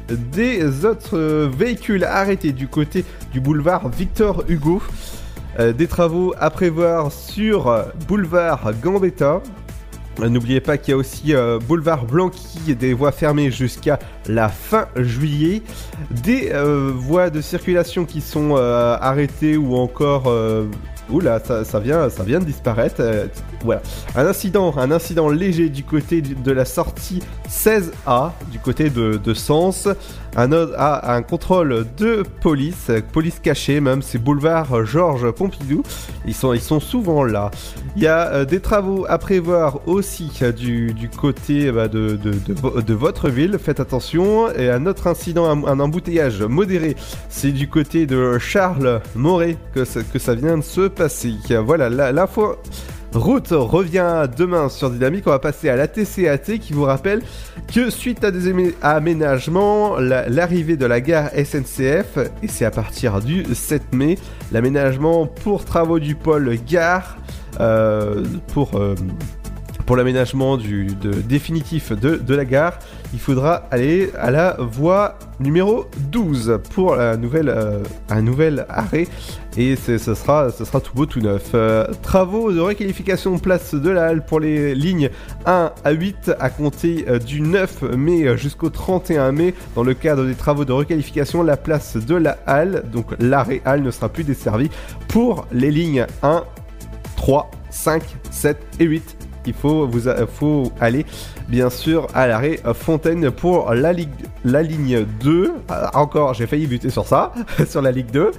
[0.10, 4.82] Des autres véhicules arrêtés du côté du boulevard Victor Hugo.
[5.60, 9.42] Euh, des travaux à prévoir sur boulevard Gambetta.
[10.20, 11.34] N'oubliez pas qu'il y a aussi
[11.68, 13.98] boulevard Blanqui, des voies fermées jusqu'à
[14.28, 15.64] la fin juillet,
[16.12, 16.52] des
[16.94, 20.32] voies de circulation qui sont arrêtées ou encore
[21.10, 22.96] Oula, ça, vient, ça vient de disparaître.
[23.00, 23.28] euh,
[23.64, 23.82] voilà.
[24.16, 29.34] Un incident, un incident léger du côté de la sortie 16A, du côté de, de
[29.34, 29.88] Sens.
[30.38, 30.48] Un,
[31.24, 35.84] contrôle de police, police cachée même, c'est boulevard Georges Pompidou.
[36.26, 37.52] Ils sont, souvent là.
[37.98, 42.32] Il y a euh, des travaux à prévoir aussi euh, du, côté bah, de, de,
[42.32, 43.58] de vo- de votre ville.
[43.62, 44.50] Faites attention.
[44.54, 46.96] Et un autre incident, un, embouteillage modéré,
[47.30, 50.02] c'est du côté de Charles Moret que, ça-
[50.36, 51.36] vient de se passer.
[51.66, 52.56] Voilà, la- l'info.
[53.14, 55.24] Route revient demain sur Dynamique.
[55.28, 57.22] On va passer à la TCAT qui vous rappelle
[57.74, 63.20] que suite à des aménagements, la- l'arrivée de la gare SNCF, et c'est à partir
[63.20, 64.18] du 7 mai,
[64.54, 67.18] l'aménagement pour travaux du pôle gare,
[67.60, 68.96] euh, pour, euh,
[69.86, 70.58] pour l'aménagement
[71.28, 72.80] définitif de la gare,
[73.14, 79.08] il faudra aller à la voie numéro 12 pour la nouvelle, euh, un nouvel arrêt
[79.58, 81.52] et ce sera, sera tout beau tout neuf.
[81.54, 85.10] Euh, travaux de requalification place de la halle pour les lignes
[85.46, 89.54] 1 à 8 à compter euh, du 9 mai jusqu'au 31 mai.
[89.76, 93.84] Dans le cadre des travaux de requalification, la place de la halle, donc l'arrêt halle
[93.84, 94.70] ne sera plus desservie
[95.10, 96.44] pour les lignes 1,
[97.18, 99.21] 3, 5, 7 et 8.
[99.46, 100.08] Il faut, vous
[100.80, 101.06] aller
[101.48, 105.54] bien sûr à l'arrêt Fontaine pour la, ligne 2.
[105.70, 107.34] Ah, encore, j'ai failli buter sur ça,
[107.68, 108.32] sur la ligue 2.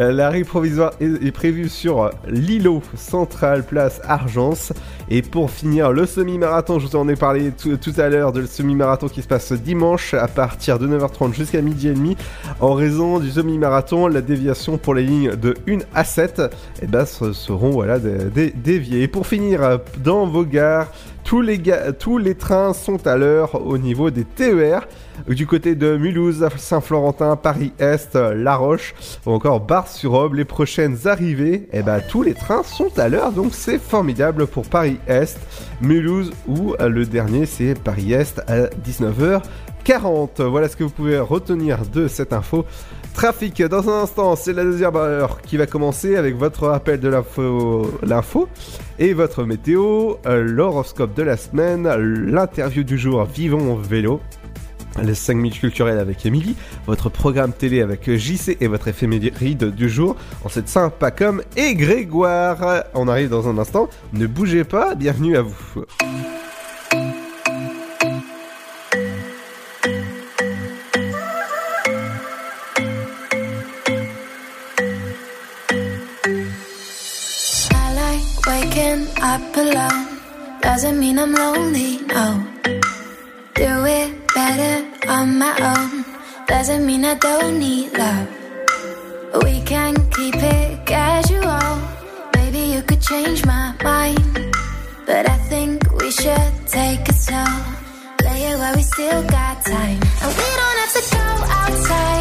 [0.00, 4.72] Euh, l'arrêt provisoire est, est prévu sur l'îlot central place Argence.
[5.08, 8.46] Et pour finir, le semi-marathon, je vous en ai parlé tout, à l'heure de le
[8.46, 12.16] semi-marathon qui se passe dimanche à partir de 9h30 jusqu'à midi et demi.
[12.60, 16.42] En raison du semi-marathon, la déviation pour les lignes de 1 à 7
[16.82, 19.02] eh ben, se- seront voilà, dé- dé- déviées.
[19.02, 20.88] Et pour finir, dans vos gares,
[21.22, 21.60] tous les,
[22.00, 24.88] tous les trains sont à l'heure au niveau des TER.
[25.28, 28.94] Du côté de Mulhouse, Saint-Florentin, Paris-Est, La Roche
[29.24, 33.54] ou encore Bar-sur-Aube, les prochaines arrivées, eh ben, tous les trains sont à l'heure, donc
[33.54, 35.38] c'est formidable pour Paris-Est,
[35.80, 40.42] Mulhouse ou euh, le dernier c'est Paris-Est à 19h40.
[40.42, 42.64] Voilà ce que vous pouvez retenir de cette info.
[43.14, 47.08] Trafic, dans un instant, c'est la deuxième heure qui va commencer avec votre rappel de
[47.08, 48.48] l'info,
[48.98, 51.88] et votre météo, euh, l'horoscope de la semaine,
[52.30, 54.20] l'interview du jour Vivons vélo,
[55.02, 59.88] les 5 minutes culturelles avec Émilie, votre programme télé avec JC et votre éphéméride du
[59.88, 60.16] jour.
[60.44, 62.84] En cette sympa comme et Grégoire.
[62.94, 65.54] On arrive dans un instant, ne bougez pas, bienvenue à vous.
[84.36, 84.76] Better
[85.08, 86.04] on my own.
[86.46, 88.28] Doesn't mean I don't need love.
[89.44, 91.70] We can keep it casual.
[92.36, 94.34] Maybe you could change my mind.
[95.06, 97.52] But I think we should take it slow.
[98.20, 100.00] Play it while we still got time.
[100.22, 101.26] And we don't have to go
[101.62, 102.15] outside.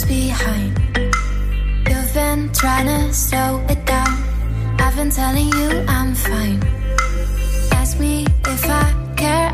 [0.00, 0.72] behind.
[1.86, 4.08] You've been trying to slow it down.
[4.80, 6.62] I've been telling you I'm fine.
[7.72, 9.51] Ask me if I care.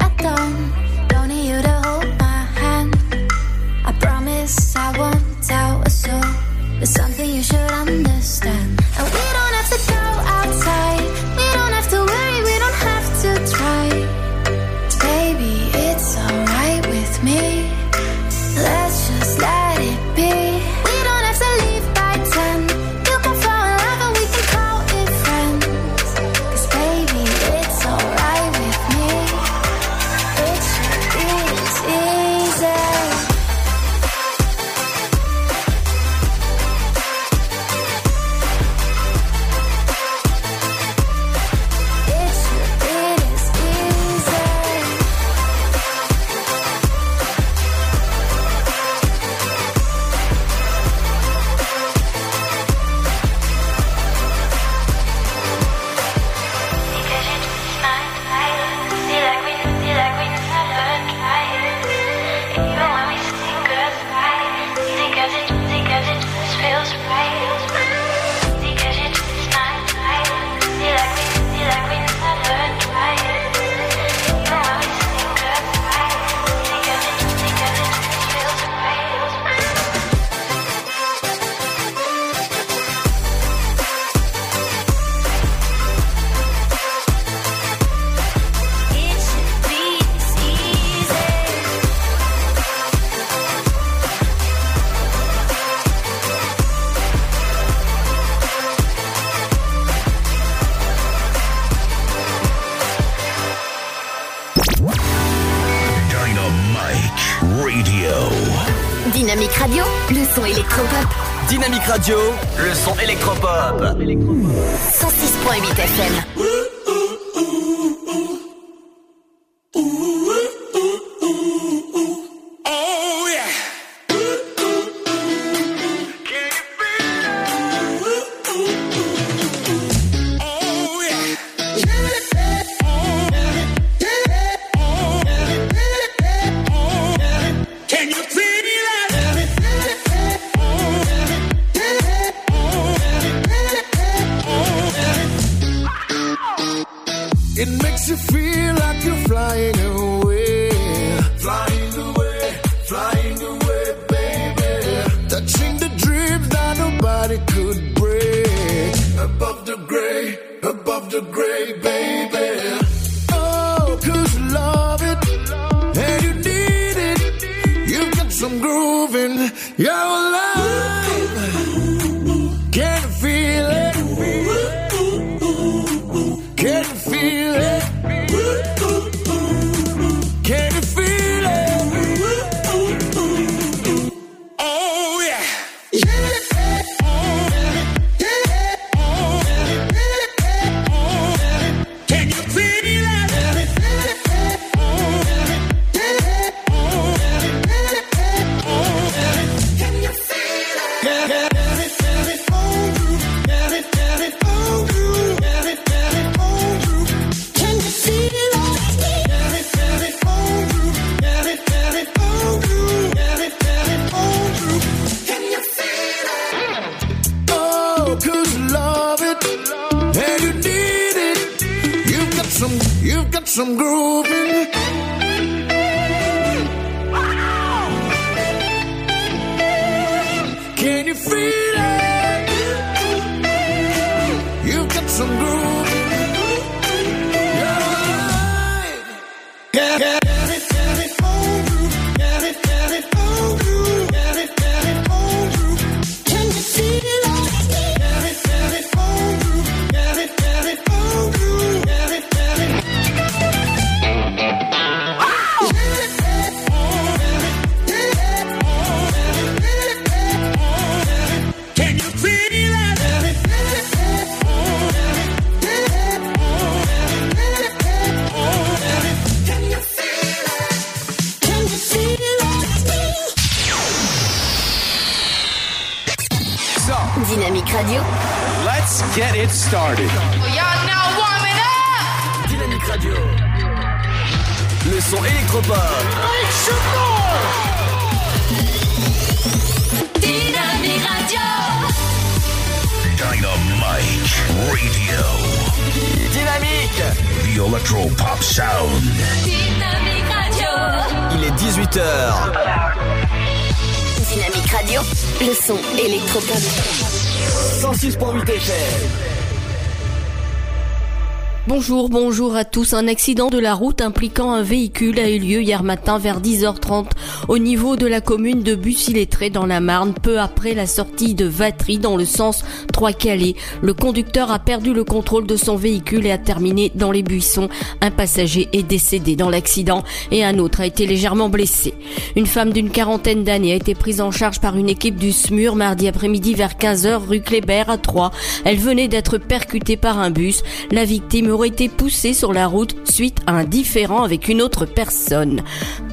[311.89, 312.93] Bonjour, bonjour à tous.
[312.93, 317.07] Un accident de la route impliquant un véhicule a eu lieu hier matin vers 10h30
[317.49, 321.47] au niveau de la commune de Bussy-Lettré dans la Marne, peu après la sortie de
[321.47, 322.63] Vatry dans le sens
[322.99, 323.55] Trois-Calais.
[323.81, 327.69] Le conducteur a perdu le contrôle de son véhicule et a terminé dans les buissons.
[328.01, 331.95] Un passager est décédé dans l'accident et un autre a été légèrement blessé.
[332.35, 335.77] Une femme d'une quarantaine d'années a été prise en charge par une équipe du SMUR
[335.77, 338.33] mardi après-midi vers 15h rue Kléber à Troyes.
[338.65, 340.65] Elle venait d'être percutée par un bus.
[340.91, 344.87] La victime aurait été poussée sur la route suite à un différend avec une autre
[344.87, 345.63] personne.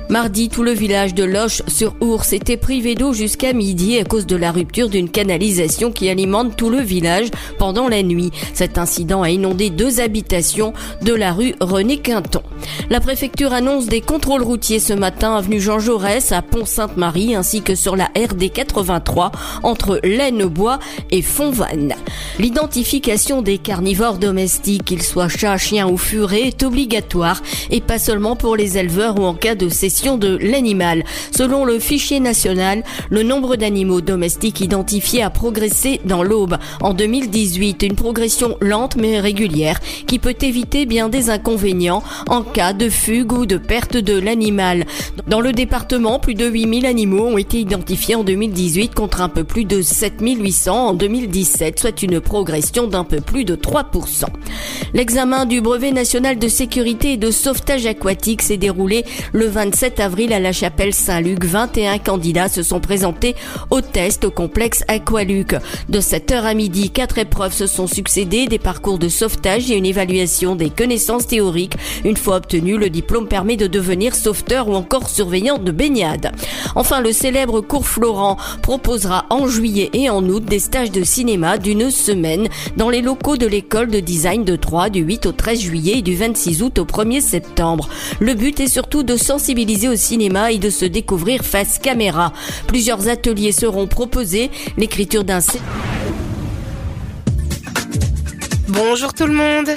[0.07, 4.51] Mardi, tout le village de Loche-sur-Ours était privé d'eau jusqu'à midi à cause de la
[4.51, 8.31] rupture d'une canalisation qui alimente tout le village pendant la nuit.
[8.53, 12.41] Cet incident a inondé deux habitations de la rue René Quinton.
[12.89, 17.75] La préfecture annonce des contrôles routiers ce matin avenue Jean Jaurès à Pont-Sainte-Marie ainsi que
[17.75, 19.31] sur la RD 83
[19.63, 20.79] entre Laine-Bois
[21.11, 21.93] et Fontvannes.
[22.39, 28.35] L'identification des carnivores domestiques, qu'ils soient chats, chiens ou furets, est obligatoire et pas seulement
[28.35, 31.03] pour les éleveurs ou en cas de cession de l'animal.
[31.31, 36.57] Selon le fichier national, le nombre d'animaux domestiques identifiés a progressé dans l'Aube.
[36.81, 42.73] En 2018, une progression lente mais régulière qui peut éviter bien des inconvénients en cas
[42.73, 44.85] de fugue ou de perte de l'animal.
[45.27, 49.43] Dans le département, plus de 8000 animaux ont été identifiés en 2018 contre un peu
[49.43, 54.25] plus de 7800 en 2017, soit une progression d'un peu plus de 3%.
[54.93, 60.33] L'examen du brevet national de sécurité et de sauvetage aquatique s'est déroulé le 27 avril
[60.33, 61.43] à la chapelle Saint-Luc.
[61.43, 63.35] 21 candidats se sont présentés
[63.69, 65.55] au test au complexe Aqualuc.
[65.89, 69.85] De 7h à midi, quatre épreuves se sont succédées, des parcours de sauvetage et une
[69.85, 71.75] évaluation des connaissances théoriques.
[72.03, 76.31] Une fois obtenu, le diplôme permet de devenir sauveteur ou encore surveillant de baignade.
[76.75, 81.57] Enfin, le célèbre cours Florent proposera en juillet et en août des stages de cinéma
[81.57, 82.47] d'une semaine
[82.77, 86.01] dans les locaux de l'école de design de Troyes du 8 au 13 juillet et
[86.01, 87.89] du 26 août au 1er septembre.
[88.19, 92.33] Le but est surtout de sensibiliser au cinéma et de se découvrir face caméra.
[92.67, 95.41] Plusieurs ateliers seront proposés, l'écriture d'un
[98.75, 99.69] Bonjour tout le monde.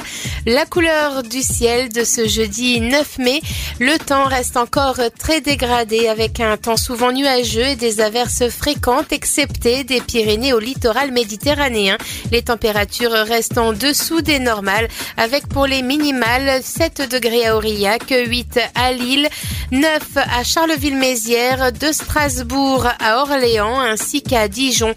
[0.44, 3.40] La couleur du ciel de ce jeudi 9 mai,
[3.78, 9.12] le temps reste encore très dégradé avec un temps souvent nuageux et des averses fréquentes
[9.12, 11.96] excepté des Pyrénées au littoral méditerranéen.
[12.32, 18.02] Les températures restent en dessous des normales avec pour les minimales 7 degrés à Aurillac,
[18.10, 19.28] 8 à Lille,
[19.70, 24.92] 9 à Charleville-Mézières, de Strasbourg à Orléans ainsi qu'à Dijon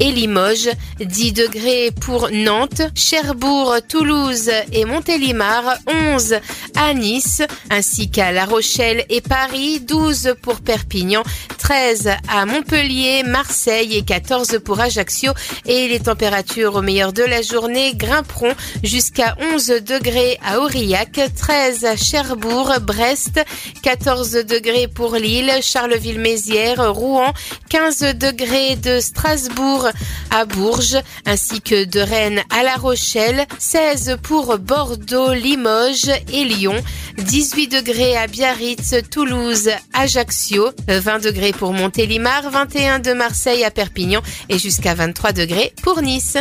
[0.00, 0.70] et Limoges,
[1.00, 5.76] 10 degrés pour Nantes, Cherbourg, Toulouse et Montélimar,
[6.12, 6.36] 11
[6.76, 11.22] à Nice, ainsi qu'à La Rochelle et Paris, 12 pour Perpignan,
[11.58, 15.32] 13 à Montpellier, Marseille et 14 pour Ajaccio.
[15.64, 21.84] Et les températures au meilleur de la journée grimperont jusqu'à 11 degrés à Aurillac, 13
[21.84, 23.40] à Cherbourg, Brest,
[23.82, 27.32] 14 degrés pour Lille, Charleville-Mézières, Rouen,
[27.70, 29.83] 15 degrés de Strasbourg
[30.30, 36.76] à Bourges, ainsi que de Rennes à La Rochelle, 16 pour Bordeaux, Limoges et Lyon,
[37.18, 44.22] 18 degrés à Biarritz, Toulouse, Ajaccio, 20 degrés pour Montélimar, 21 de Marseille à Perpignan
[44.48, 46.36] et jusqu'à 23 degrés pour Nice.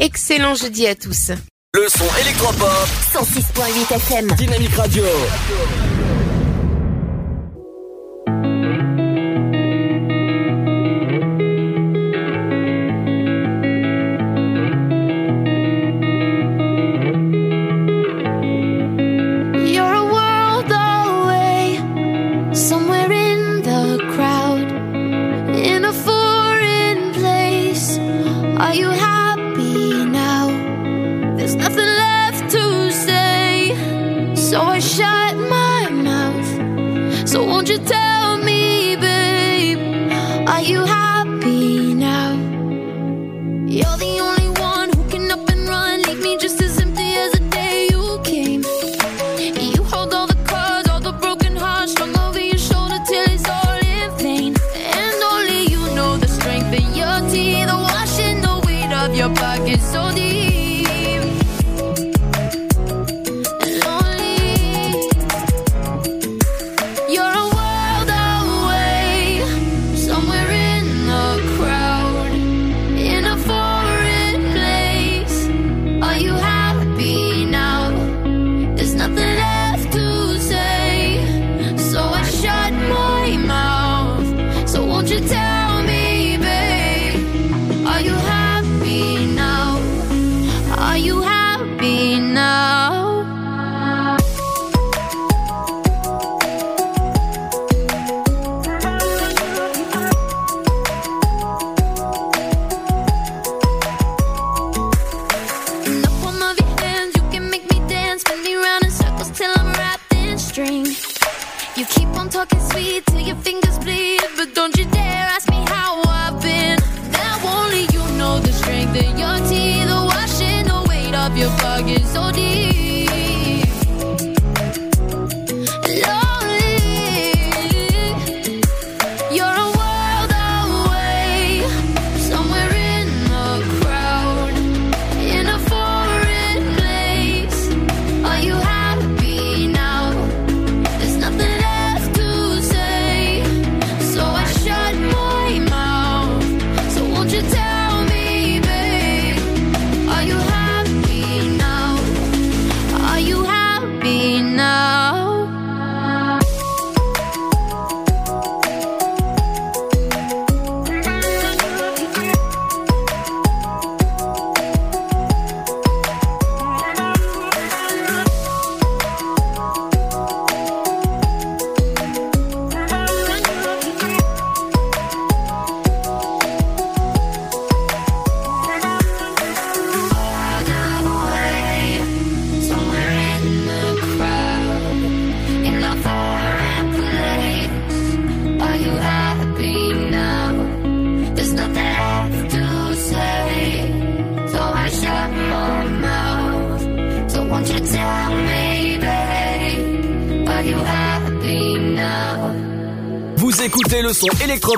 [0.00, 1.32] Excellent jeudi à tous.
[1.74, 2.68] Le son électropop.
[3.14, 4.32] 106.8 FM.
[4.36, 5.04] Dynamique Radio.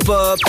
[0.05, 0.43] Électropop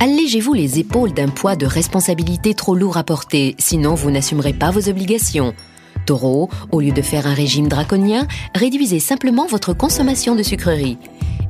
[0.00, 4.70] Allégez-vous les épaules d'un poids de responsabilité trop lourd à porter, sinon vous n'assumerez pas
[4.70, 5.54] vos obligations.
[6.06, 10.98] Taureau, au lieu de faire un régime draconien, réduisez simplement votre consommation de sucreries.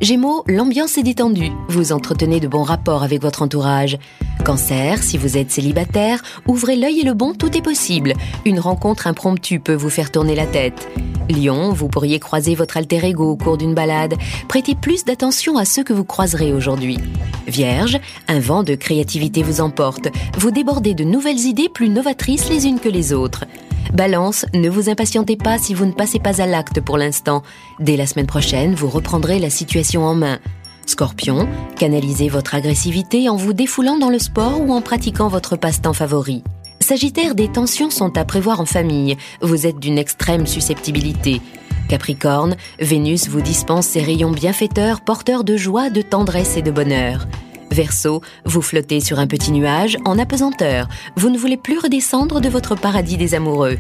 [0.01, 3.99] Gémeaux, l'ambiance est détendue, vous entretenez de bons rapports avec votre entourage.
[4.45, 8.13] Cancer, si vous êtes célibataire, ouvrez l'œil et le bon, tout est possible.
[8.45, 10.89] Une rencontre impromptue peut vous faire tourner la tête.
[11.29, 14.15] Lion, vous pourriez croiser votre alter ego au cours d'une balade.
[14.49, 16.99] Prêtez plus d'attention à ceux que vous croiserez aujourd'hui.
[17.47, 17.99] Vierge,
[18.29, 20.09] un vent de créativité vous emporte.
[20.39, 23.45] Vous débordez de nouvelles idées plus novatrices les unes que les autres.
[23.93, 27.43] Balance, ne vous impatientez pas si vous ne passez pas à l'acte pour l'instant.
[27.81, 30.39] Dès la semaine prochaine, vous reprendrez la situation en main.
[30.87, 35.93] Scorpion, canalisez votre agressivité en vous défoulant dans le sport ou en pratiquant votre passe-temps
[35.93, 36.43] favori.
[36.81, 39.17] Sagittaire, des tensions sont à prévoir en famille.
[39.43, 41.43] Vous êtes d'une extrême susceptibilité.
[41.89, 47.27] Capricorne, Vénus vous dispense ses rayons bienfaiteurs, porteurs de joie, de tendresse et de bonheur.
[47.71, 50.89] Verseau, vous flottez sur un petit nuage en apesanteur.
[51.17, 53.79] Vous ne voulez plus redescendre de votre paradis des amoureux.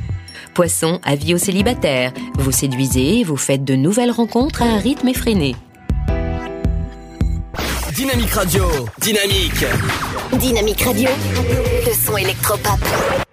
[0.55, 2.13] Poisson, avis aux célibataires.
[2.39, 5.57] Vous séduisez, vous faites de nouvelles rencontres à un rythme effréné.
[7.95, 8.65] Dynamique Radio.
[9.01, 9.65] Dynamique.
[10.39, 11.09] Dynamique Radio.
[11.87, 13.28] Le son électropop.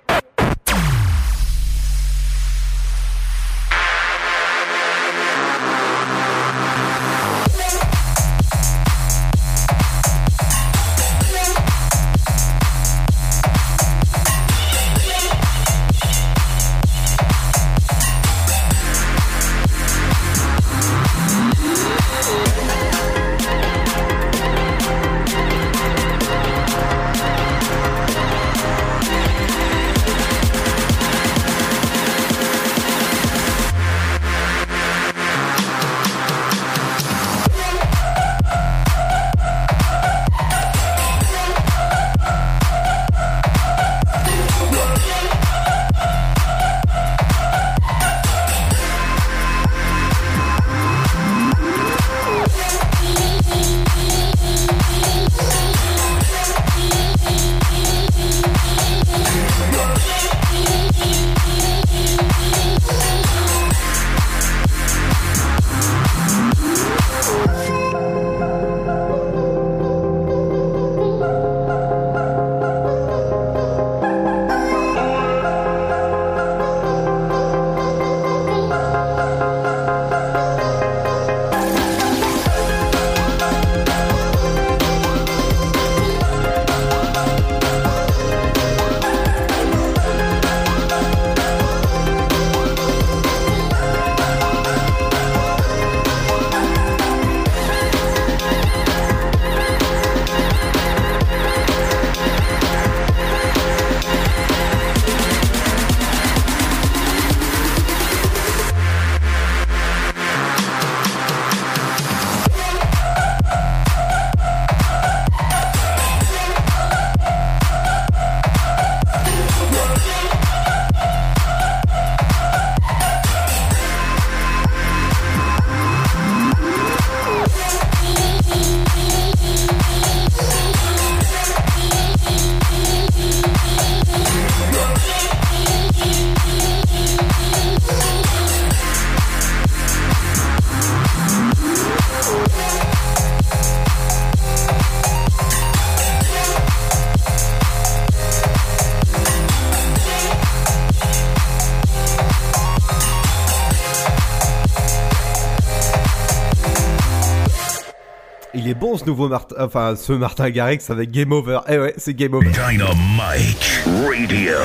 [159.05, 161.59] Ce nouveau Martin, enfin ce Martin Garrix avec Game Over.
[161.69, 162.49] Eh ouais, c'est Game Over.
[162.49, 164.57] Dynamite Radio.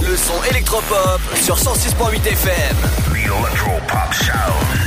[0.00, 2.76] Le son électropop sur 106.8 FM.
[3.12, 4.82] The Electropop Sound.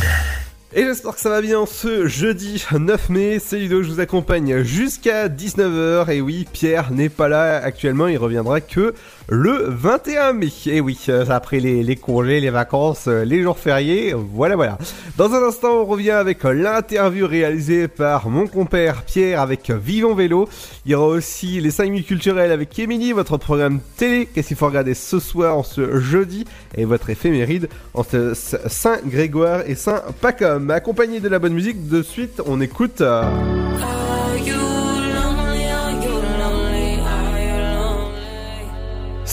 [0.74, 3.40] Et j'espère que ça va bien ce jeudi 9 mai.
[3.40, 6.12] C'est Ludo, je vous accompagne jusqu'à 19h.
[6.12, 8.94] Et oui, Pierre n'est pas là actuellement, il reviendra que
[9.28, 10.50] le 21 mai.
[10.68, 14.78] Et oui, euh, après les, congés, les vacances, euh, les jours fériés, voilà voilà.
[15.18, 20.48] Dans un instant, on revient avec l'interview réalisée par mon compère Pierre avec Vivons Vélo.
[20.86, 24.28] Il y aura aussi les 5 minutes culturelles avec Emily, votre programme télé.
[24.34, 26.46] Qu'est-ce qu'il faut regarder ce soir, en ce jeudi?
[26.76, 30.70] Et votre éphéméride en ce Saint-Grégoire et Saint-Pacom.
[30.70, 33.02] Accompagné de la bonne musique, de suite, on écoute...
[33.02, 33.24] euh,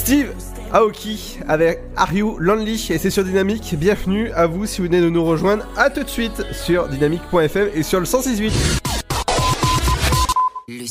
[0.04, 0.32] Steve
[0.72, 2.36] Aoki avec Are You
[2.90, 3.76] et c'est sur Dynamique.
[3.78, 5.64] Bienvenue à vous si vous venez de nous rejoindre.
[5.76, 8.91] À tout de suite sur dynamique.fm et sur le 168.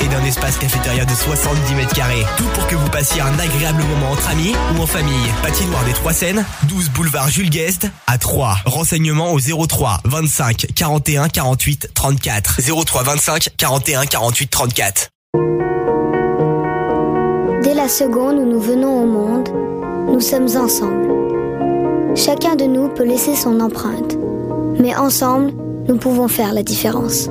[0.00, 2.24] et d'un espace cafétéria de 70 mètres carrés.
[2.36, 5.14] Tout pour que vous passiez un agréable moment entre amis ou en famille.
[5.42, 8.58] Patinoire des Trois Seines, 12 boulevard Jules Guest à 3.
[8.66, 12.60] Renseignements au 03 25 41 48 34.
[12.84, 15.08] 03 25 41 48 34.
[17.62, 19.48] Dès la seconde où nous venons au monde,
[20.12, 21.08] nous sommes ensemble.
[22.16, 24.16] Chacun de nous peut laisser son empreinte,
[24.78, 25.52] mais ensemble,
[25.88, 27.30] nous pouvons faire la différence.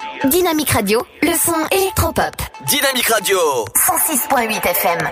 [0.29, 2.35] Dynamique Radio, le son électropop.
[2.67, 3.37] Dynamique Radio.
[3.75, 5.11] 106.8 FM.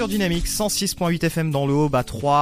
[0.00, 2.34] Sur Dynamique 106.8 FM dans le Haut, à 3,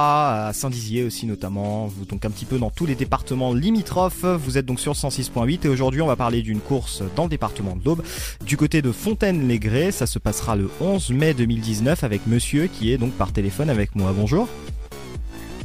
[0.47, 4.23] à Saint-Dizier aussi notamment, vous donc un petit peu dans tous les départements limitrophes.
[4.23, 7.75] Vous êtes donc sur 106.8 et aujourd'hui on va parler d'une course dans le département
[7.75, 8.01] de l'Aube,
[8.45, 9.91] du côté de Fontaine-les-Grès.
[9.91, 13.93] Ça se passera le 11 mai 2019 avec monsieur qui est donc par téléphone avec
[13.93, 14.13] moi.
[14.15, 14.47] Bonjour.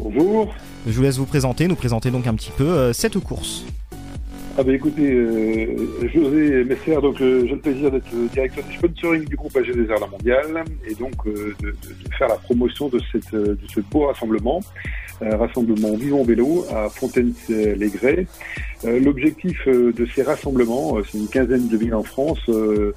[0.00, 0.52] Bonjour.
[0.88, 3.62] Je vous laisse vous présenter, nous présenter donc un petit peu euh, cette course.
[4.56, 5.76] Ah bah écoutez, euh,
[6.14, 9.66] José Messer, donc euh, j'ai le plaisir d'être le directeur du sponsoring du groupe AG
[9.74, 13.66] Désert La Mondiale et donc euh, de, de- faire la promotion de, cette, euh, de
[13.74, 14.60] ce beau rassemblement,
[15.22, 18.26] euh, rassemblement Vivons Vélo à Fontaine-les-Grès.
[18.84, 22.94] Euh, L'objectif euh, de ces rassemblements, euh, c'est une quinzaine de villes en France euh,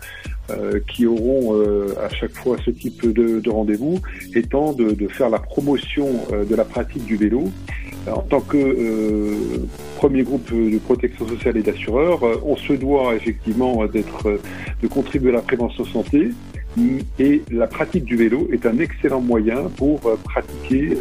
[0.51, 3.99] euh, qui auront euh, à chaque fois ce type de, de rendez-vous,
[4.35, 7.45] étant de, de faire la promotion euh, de la pratique du vélo.
[8.05, 9.65] En tant que euh,
[9.97, 14.41] premier groupe de protection sociale et d'assureurs, euh, on se doit effectivement d'être, euh,
[14.81, 16.29] de contribuer à la prévention santé.
[16.77, 20.97] Mm, Et la pratique du vélo est un excellent moyen pour pratiquer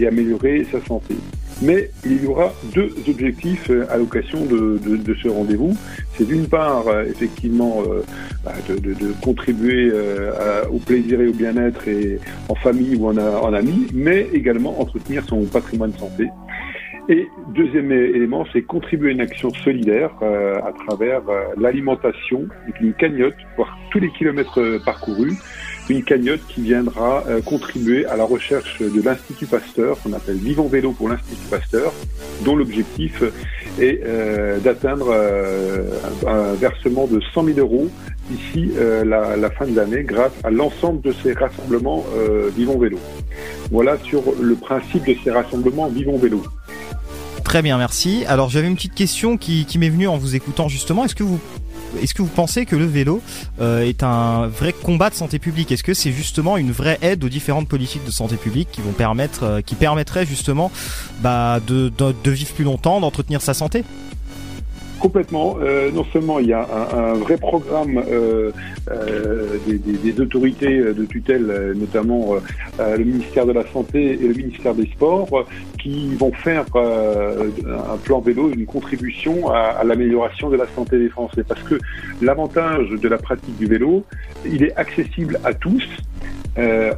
[0.00, 1.14] et améliorer sa santé.
[1.62, 5.74] Mais il y aura deux objectifs euh, à l'occasion de, de- de ce rendez-vous.
[6.16, 8.02] C'est d'une part, euh, effectivement, euh,
[8.44, 11.82] bah, de, de- contribuer euh, au plaisir et au bien-être
[12.50, 13.16] en famille ou en,
[13.54, 16.26] amis, mais également entretenir son patrimoine santé.
[17.08, 22.48] Et deuxième élément, c'est contribuer à une action solidaire euh, à travers euh, l'alimentation
[22.80, 25.34] une cagnotte pour tous les kilomètres euh, parcourus,
[25.88, 30.68] une cagnotte qui viendra euh, contribuer à la recherche de l'Institut Pasteur, qu'on appelle Vivons
[30.68, 31.92] Vélo pour l'Institut Pasteur,
[32.44, 33.22] dont l'objectif
[33.80, 35.84] est euh, d'atteindre euh,
[36.26, 37.88] un, versement de 100 000 euros
[38.28, 38.72] d'ici
[39.04, 42.04] la, fin de l'année grâce à l'ensemble de ces rassemblements
[42.56, 42.98] Vivons Vélo.
[43.70, 46.42] Voilà sur le principe de ces rassemblements Vivons Vélo.
[47.44, 48.24] Très bien, merci.
[48.26, 51.04] Alors j'avais une petite question qui m'est venue en vous écoutant justement.
[51.04, 51.38] Est-ce que vous
[52.02, 53.22] est-ce que vous pensez que le vélo
[53.60, 55.72] euh, est un vrai combat de santé publique?
[55.72, 58.92] Est-ce que c'est justement une vraie aide aux différentes politiques de santé publique qui vont
[58.92, 60.70] permettre, euh, qui permettraient justement
[61.20, 61.90] bah, de,
[62.24, 63.84] vivre plus longtemps, d'entretenir sa santé?
[64.98, 65.58] Complètement.
[65.60, 68.50] Euh, non seulement il y a un, vrai programme euh,
[68.90, 72.34] euh, des, autorités de tutelle, notamment
[72.78, 75.44] le ministère de la Santé et le ministère des Sports,
[75.78, 81.44] qui vont faire un plan vélo, une contribution à, l'amélioration de la santé des Français.
[81.46, 81.78] Parce que
[82.22, 84.04] l'avantage de la pratique du vélo,
[84.44, 85.86] il est accessible à tous.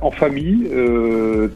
[0.01, 0.71] en famille,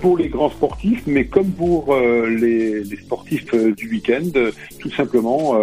[0.01, 4.33] pour les grands sportifs, mais comme pour les, sportifs du week-end,
[4.81, 5.55] tout simplement,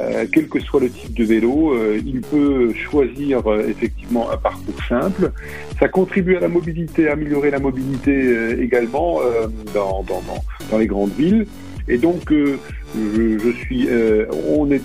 [0.00, 4.36] euh, quel que soit le type de vélo, euh, il peut choisir euh, effectivement un
[4.36, 5.32] parcours simple.
[5.78, 10.22] Ça contribue à la mobilité, à améliorer la mobilité euh, également euh, dans, dans,
[10.70, 11.46] dans, les grandes villes.
[11.88, 12.32] Et donc,
[12.94, 14.82] je, je suis, euh, on est,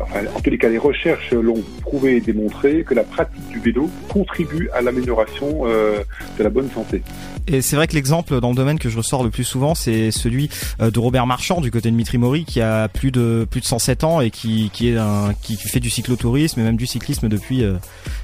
[0.00, 3.58] enfin, en tous les cas, les recherches l'ont prouvé et démontré que la pratique du
[3.60, 5.98] vélo contribue à l'amélioration euh,
[6.38, 7.02] de la bonne santé.
[7.48, 10.10] Et c'est vrai que l'exemple dans le domaine que je ressors le plus souvent, c'est
[10.10, 10.48] celui
[10.80, 13.66] euh, de Robert Marchand du côté de Mitri Mori, qui a plus de plus de
[13.66, 17.28] 107 ans et qui qui est un qui fait du cyclotourisme et même du cyclisme
[17.28, 17.74] depuis euh,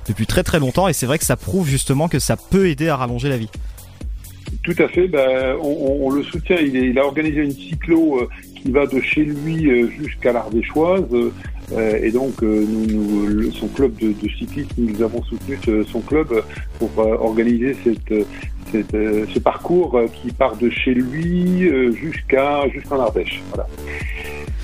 [0.09, 0.89] depuis très très longtemps.
[0.89, 3.49] Et c'est vrai que ça prouve justement que ça peut aider à rallonger la vie.
[4.65, 6.57] Tout à fait, ben, on, on- on le soutient.
[6.57, 8.29] Il, est- il a organisé une cyclo euh,
[8.63, 11.05] qui va de chez lui euh, jusqu'à l'Ardéchoise.
[11.13, 15.59] euh, et donc, euh, nous- le- son club de, de cyclisme, nous avons soutenu
[15.91, 16.29] son club
[16.79, 18.27] pour organiser cette,
[18.73, 23.43] ce parcours qui part de chez lui jusqu'à jusqu'en Ardèche.
[23.51, 23.67] Voilà.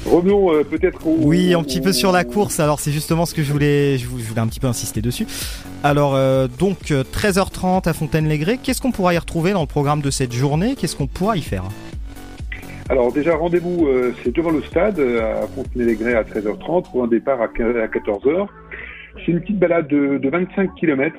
[0.06, 2.60] Revenons peut-être au, Oui, un petit peu sur la course.
[2.60, 5.00] Alors c'est justement ce que je voulais, je vou- je voulais un petit peu insister
[5.02, 5.26] dessus.
[5.82, 6.14] Alors
[6.58, 8.58] donc euh, 13h30 à Fontaine-les-Grès.
[8.62, 10.74] Qu'est-ce qu'on pourra y retrouver dans le programme de cette journée?
[10.78, 11.64] Qu'est-ce qu'on pourra y faire?
[12.90, 17.06] Alors déjà, rendez-vous, euh, c'est devant le stade, euh, à Fontenay-les-Grès à 13h30, pour un
[17.08, 18.46] départ à 15 à 14h.
[19.26, 21.14] C'est une petite balade de, de 25 km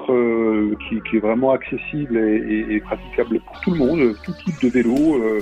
[0.88, 2.38] qui, qui est vraiment accessible et,
[2.72, 5.42] et- et praticable pour tout le monde, tout type de vélo euh,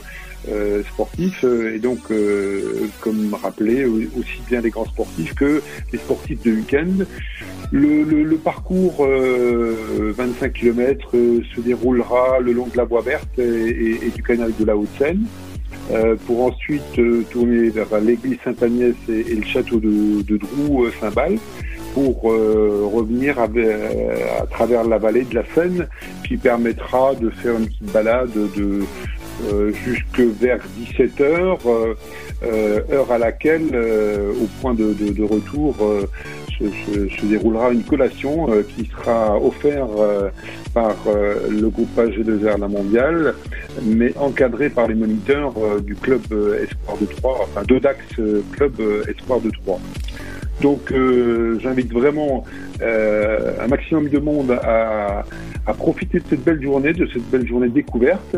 [0.49, 1.44] euh, sportif.
[1.44, 5.62] euh, Et donc, euh, comme rappelé, au- aussi bien les grands sportifs que
[5.94, 7.06] les sportifs de week-end.
[7.72, 13.38] Le, le- le parcours euh, 25 km se déroulera le long de la voie verte
[13.40, 15.26] et- et du canal de la Haute-Seine.
[15.89, 20.91] Euh, pour ensuite euh, tourner vers l'église Sainte-Agnès et, le château de, de Drou euh,
[20.99, 21.38] Saint-Bal
[21.94, 23.48] pour revenir à,
[24.52, 25.88] travers la vallée de la Seine
[26.27, 28.81] qui permettra de faire une petite balade de
[29.72, 31.95] jusque vers 17 heures, euh,
[32.44, 33.68] euh, heure à laquelle,
[34.41, 35.76] au point de, retour,
[36.60, 40.30] se, déroulera une collation euh, qui sera offerte euh,
[40.74, 43.36] par euh, le groupe AG2R La Mondiale,
[43.84, 46.22] mais encadré par les moniteurs du club
[46.62, 47.64] Espoir de Troyes, enfin
[48.20, 48.74] euh, Club
[49.08, 49.80] Espoir de Troyes.
[50.62, 52.44] Donc euh, j'invite vraiment
[52.82, 55.24] euh, un maximum de monde à,
[55.78, 58.38] profiter de cette belle journée, de cette belle journée découverte.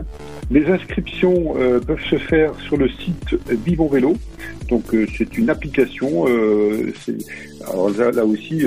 [0.51, 3.35] Les inscriptions euh, peuvent se faire sur le site
[3.65, 4.15] Vivons Vélo.
[4.67, 4.83] Donc
[5.17, 6.25] c'est une application.
[7.67, 8.63] alors là, là aussi,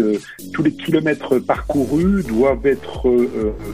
[0.53, 3.09] tous les kilomètres parcourus doivent être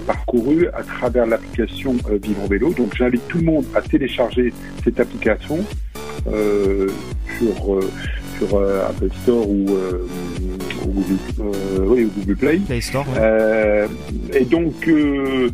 [0.07, 2.75] parcourus à travers l'application Vivons Vélo.
[2.75, 4.53] Donc j'invite tout le monde à télécharger
[4.85, 5.65] cette application
[7.39, 7.81] sur
[8.39, 10.07] sur euh, Apple Store ou, euh,
[10.87, 12.57] ou Google, euh, oui, ou Google Play.
[12.59, 13.87] Play Store, ouais.
[14.35, 15.51] Et donc, ce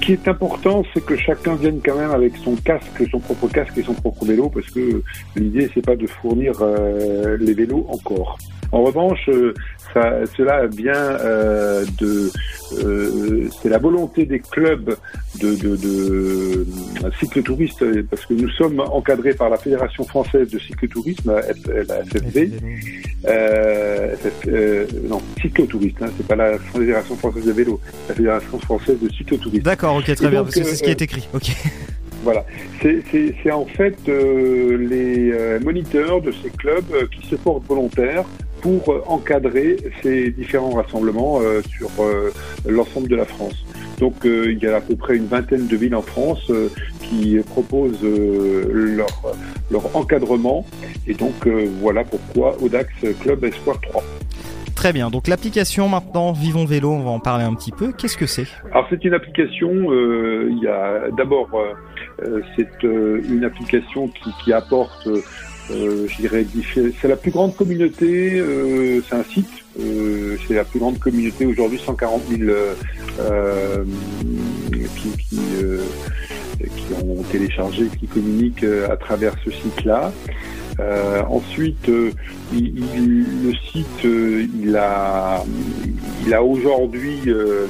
[0.00, 3.76] qui est important, c'est que chacun vienne quand même avec son casque, son propre casque
[3.76, 5.02] et son propre vélo, parce que
[5.36, 6.52] l'idée, c'est pas de fournir
[7.38, 8.38] les vélos encore.
[8.72, 9.52] En revanche, euh,
[9.92, 12.30] ça, cela vient euh, de,
[12.82, 14.96] euh, c'est la volonté des clubs
[15.40, 16.66] de, de, de
[17.20, 22.50] cyclotouristes, parce que nous sommes encadrés par la Fédération française de cyclotourisme, la, FFV,
[23.26, 27.78] euh, FF, euh, non, cyclotourisme, hein, c'est pas la Fédération française de vélo,
[28.08, 29.62] la Fédération française de cyclotourisme.
[29.62, 31.28] D'accord, ok, très bien, parce que c'est ce qui euh, est écrit.
[31.34, 31.50] Ok.
[32.24, 32.44] Voilà,
[32.80, 38.24] c'est en fait euh, les euh, moniteurs de ces clubs euh, qui se portent volontaires
[38.62, 42.32] pour euh, encadrer ces différents rassemblements euh, sur euh,
[42.66, 43.66] l'ensemble de la France.
[43.98, 46.50] Donc il y a à peu près une vingtaine de villes en France
[47.02, 49.22] qui proposent leur,
[49.70, 50.66] leur encadrement
[51.06, 51.46] et donc
[51.80, 52.90] voilà pourquoi Audax
[53.20, 54.02] Club Espoir 3.
[54.82, 57.92] Très bien, donc l'application maintenant, Vivons Vélo, on va en parler un petit peu.
[57.92, 58.48] Qu'est-ce que c'est?
[58.72, 64.30] Alors c'est une application, euh, il y a d'abord euh, c'est euh, une application qui,
[64.42, 65.08] qui apporte,
[65.70, 66.46] euh, je dirais,
[67.00, 69.48] c'est la plus grande communauté, euh, c'est un site,
[69.80, 72.74] euh, c'est la plus grande communauté aujourd'hui, 140 000 euh,
[73.20, 73.84] euh,
[74.96, 75.78] qui, qui, euh,
[76.58, 80.12] qui ont téléchargé, qui communiquent à travers ce site-là.
[81.28, 81.88] Ensuite,
[82.52, 84.04] il- il- le site,
[84.62, 85.44] il a,
[86.26, 87.20] il a aujourd'hui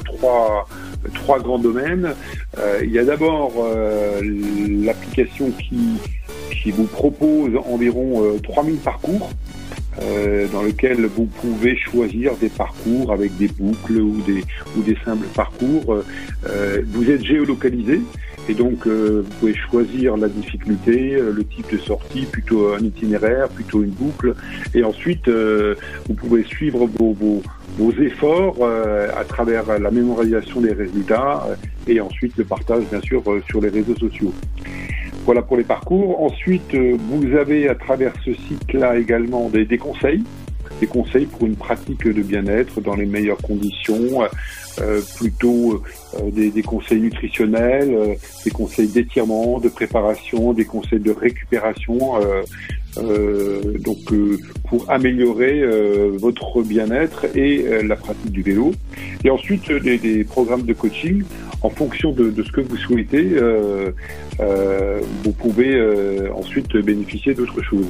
[0.05, 0.67] trois,
[1.13, 2.15] trois grands domaines.
[2.81, 3.51] Il y a d'abord
[4.21, 5.77] l'application qui,
[6.51, 9.29] qui vous propose environ euh, 3000 parcours.
[10.01, 14.43] euh, dans lequel vous pouvez choisir des parcours avec des boucles ou des,
[14.75, 16.03] ou des simples parcours.
[16.49, 18.01] Euh, vous êtes géolocalisé
[18.49, 22.79] et donc euh, vous pouvez choisir la difficulté, euh, le type de sortie, plutôt un
[22.79, 24.33] itinéraire, plutôt une boucle.
[24.73, 25.75] Et ensuite, euh,
[26.07, 27.41] vous pouvez suivre vos, vos,
[27.77, 31.55] vos efforts euh, à travers la mémorisation des résultats euh,
[31.87, 34.33] et ensuite le partage, bien sûr, euh, sur les réseaux sociaux.
[35.25, 36.21] Voilà pour les parcours.
[36.21, 40.23] Ensuite, euh, vous avez à travers ce site-là également des, des conseils,
[40.81, 44.21] des conseils pour une pratique de bien-être dans les meilleures conditions,
[45.17, 45.81] plutôt
[46.15, 48.13] euh, des, des conseils nutritionnels, euh,
[48.43, 52.21] des conseils d'étirement, de préparation, des conseils de récupération.
[52.21, 52.41] euh,
[52.99, 54.37] euh, donc euh,
[54.69, 58.71] pour améliorer euh, votre bien-être et euh, la pratique du vélo.
[59.23, 61.23] Et ensuite euh, des, des programmes de coaching
[61.61, 63.29] en fonction de, de ce que vous souhaitez.
[63.33, 63.91] euh,
[64.39, 67.87] euh, vous pouvez euh, ensuite bénéficier d'autres choses.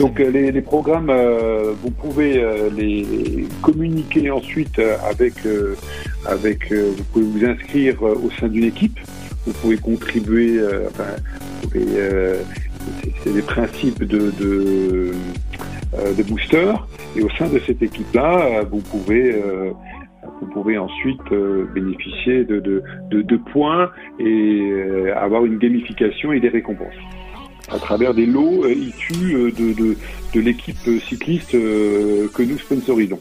[0.00, 5.76] Donc euh, les, les programmes, euh, vous pouvez euh, les communiquer ensuite euh, avec, euh,
[6.26, 8.98] avec euh, vous pouvez vous inscrire au sein d'une équipe.
[9.46, 10.58] Vous pouvez contribuer,
[10.88, 11.04] enfin,
[11.72, 15.12] c'est- des principes de, de,
[16.16, 16.72] de booster.
[17.16, 19.34] Et au sein de cette équipe-là, vous pouvez
[20.40, 26.32] vous pouvez ensuite euh, bénéficier de, de, de, de points et euh, avoir une gamification
[26.32, 26.94] et des récompenses
[27.68, 29.96] à travers des lots euh, issus euh, de, de,
[30.34, 30.78] de l'équipe
[31.08, 33.20] cycliste euh, que nous sponsorisons.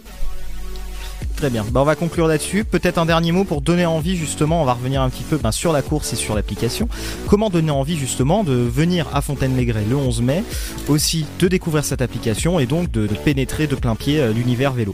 [1.35, 1.65] Très bien.
[1.71, 2.65] Bah, on va conclure là-dessus.
[2.65, 4.61] Peut-être un dernier mot pour donner envie justement.
[4.61, 6.89] On va revenir un petit peu ben, sur la course et sur l'application.
[7.27, 10.43] Comment donner envie justement de venir à Fontaine-les-Grès le 11 mai,
[10.89, 14.93] aussi de découvrir cette application et donc de, de pénétrer de plein pied l'univers vélo?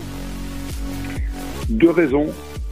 [1.69, 2.27] Deux raisons.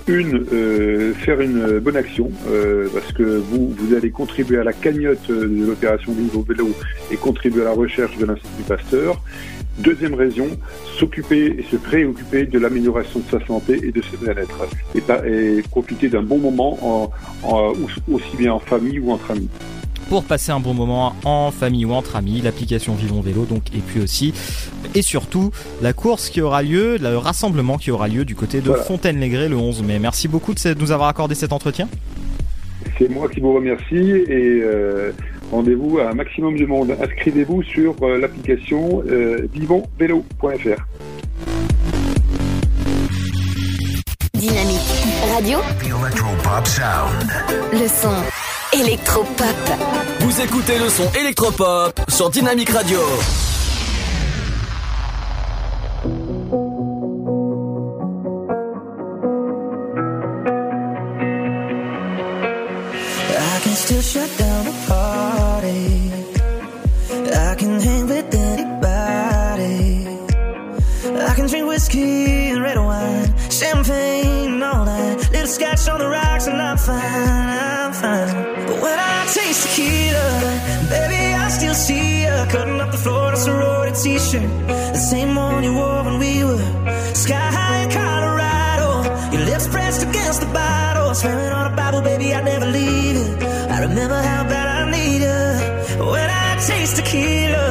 [0.05, 4.73] Une, euh, faire une bonne action, euh, parce que vous, vous allez contribuer à la
[4.73, 6.71] cagnotte euh, de l'opération Vive au vélo
[7.09, 9.21] et contribuer à la recherche de l'Institut Pasteur.
[9.79, 10.47] Deuxième raison,
[10.99, 15.61] s'occuper et se préoccuper de l'amélioration de sa santé et de ses bien-être, et, et
[15.61, 17.11] profiter d'un bon moment en,
[17.47, 17.73] en-
[18.11, 19.49] aussi bien en famille ou entre amis.
[20.13, 23.79] Pour passer un bon moment en famille ou entre amis, l'application Vivons Vélo donc et
[23.79, 24.31] puis aussi
[24.93, 25.49] et surtout
[25.81, 28.83] la course qui aura lieu, le rassemblement qui aura lieu du côté de Voilà.
[28.83, 29.97] Fontaine-les-Grès le 11 mai.
[29.97, 31.89] Merci beaucoup de, nous avoir accordé cet entretien.
[32.99, 35.13] C'est moi qui vous remercie et euh,
[35.49, 36.95] rendez-vous à un maximum de monde.
[37.01, 40.85] Inscrivez-vous sur euh, l'application euh, vivonsvélo.fr.
[44.35, 45.57] Dynamique radio.
[45.79, 47.31] The Electropop Sound.
[47.71, 48.42] Le son
[48.73, 49.55] électropop.
[50.19, 52.99] Vous écoutez le son électropop sur Dynamique Radio.
[63.29, 66.11] I can still shut down a party.
[67.33, 70.07] I can hang with anybody.
[71.05, 75.31] I can drink whiskey and red wine, champagne all night.
[75.31, 78.42] Little scotch on the rocks and I'm fine, I'm fine.
[79.61, 80.27] Tequila,
[80.89, 85.35] baby, I still see you cutting up the floor in a sorority t-shirt, the same
[85.35, 86.57] one you wore when we were
[87.13, 88.89] sky high in Colorado.
[89.31, 93.47] Your lips pressed against the bottle, swearing on a Bible, baby, I'd never leave you.
[93.69, 97.67] I remember how bad I need you when I taste tequila.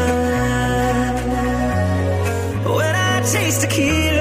[2.77, 4.12] When I taste tequila.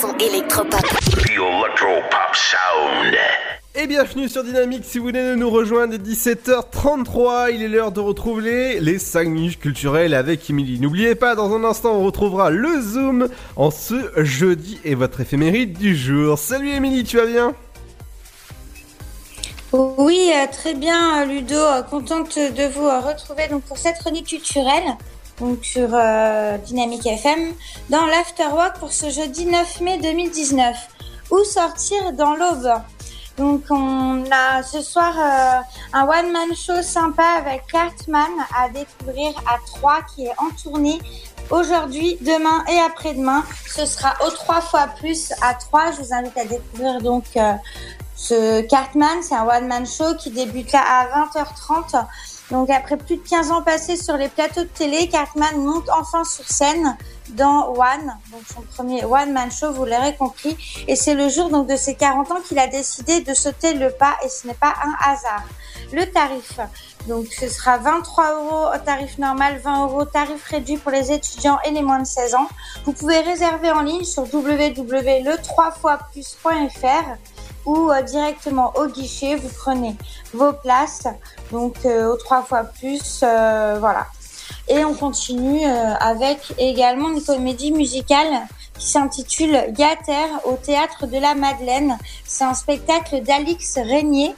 [0.00, 0.80] Son électropop.
[0.80, 3.16] The Electro Pop Sound.
[3.74, 7.90] Et bienvenue sur Dynamique si vous venez de nous rejoindre à 17h33, il est l'heure
[7.90, 10.78] de retrouver les 5 minutes culturelles avec Émilie.
[10.78, 15.76] N'oubliez pas, dans un instant on retrouvera le Zoom en ce jeudi et votre éphéméride
[15.76, 16.38] du jour.
[16.38, 17.54] Salut Émilie, tu vas bien?
[19.72, 21.56] Oui, euh, très bien, euh, Ludo.
[21.56, 24.96] euh, Contente de vous retrouver donc pour cette chronique culturelle
[25.40, 27.52] donc sur euh, Dynamique FM
[27.90, 30.76] dans l'Afterwork pour ce jeudi 9 mai 2019.
[31.30, 32.72] Où sortir dans l'aube?
[33.36, 35.60] Donc on a ce soir euh,
[35.92, 40.98] un one man show sympa avec Cartman à découvrir à 3 qui est en tournée
[41.50, 43.44] aujourd'hui, demain et après-demain.
[43.66, 45.92] Ce sera au 3 fois plus à 3.
[45.92, 47.52] Je vous invite à découvrir donc euh,
[48.16, 52.04] ce Cartman, c'est un one-man show qui débute là à 20h30.
[52.50, 56.22] Donc après plus de 15 ans passés sur les plateaux de télé, Cartman monte enfin
[56.24, 56.96] sur scène
[57.30, 60.56] dans One, donc son premier one-man show, vous l'aurez compris.
[60.86, 63.90] Et c'est le jour donc de ses 40 ans qu'il a décidé de sauter le
[63.90, 65.44] pas et ce n'est pas un hasard.
[65.92, 66.58] Le tarif,
[67.06, 71.70] donc ce sera 23 euros tarif normal, 20 euros tarif réduit pour les étudiants et
[71.70, 72.48] les moins de 16 ans.
[72.84, 77.18] Vous pouvez réserver en ligne sur www.le3foisplus.fr
[77.68, 79.94] ou euh, directement au guichet, vous prenez
[80.32, 81.06] vos places,
[81.52, 84.06] donc euh, au 3 fois plus, euh, voilà.
[84.68, 88.46] Et on continue avec également une comédie musicale
[88.78, 91.96] qui s'intitule Gater au théâtre de la Madeleine.
[92.26, 94.34] C'est un spectacle d'Alix Régnier.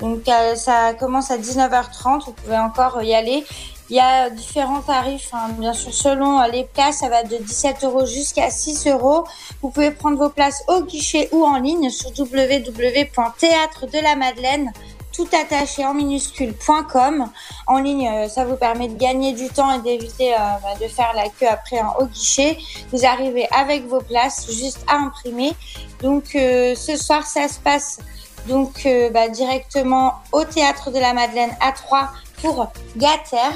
[0.00, 0.22] Donc
[0.56, 3.44] ça commence à 19h30, vous pouvez encore y aller.
[3.90, 5.48] Il y a différents tarifs, hein.
[5.58, 9.24] bien sûr selon euh, les places, ça va de 17 euros jusqu'à 6 euros.
[9.62, 14.72] Vous pouvez prendre vos places au guichet ou en ligne sur www.théâtre-de-la-Madeleine
[15.18, 17.28] tout attaché en minuscule.com.
[17.66, 20.86] En ligne, euh, ça vous permet de gagner du temps et d'éviter euh, bah, de
[20.86, 22.56] faire la queue après hein, au guichet.
[22.92, 25.54] Vous arrivez avec vos places, juste à imprimer.
[26.02, 27.98] Donc euh, ce soir, ça se passe
[28.46, 32.08] donc bah, directement au théâtre de la Madeleine à 3
[32.42, 33.50] pour Gater.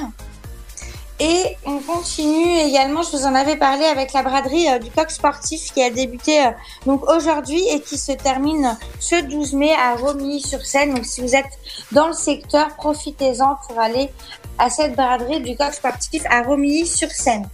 [1.20, 5.09] Et on continue également, je vous en avais parlé avec la braderie euh, du coq
[5.09, 6.50] sportif qui a débuté euh,
[6.84, 10.94] donc aujourd'hui et qui se termine ce 12 mai à Romilly-sur-Seine.
[10.94, 11.59] Donc si vous êtes
[11.92, 14.10] dans le secteur, profitez-en pour aller
[14.59, 17.48] à cette braderie du coq sportif à Romilly-sur-Seine.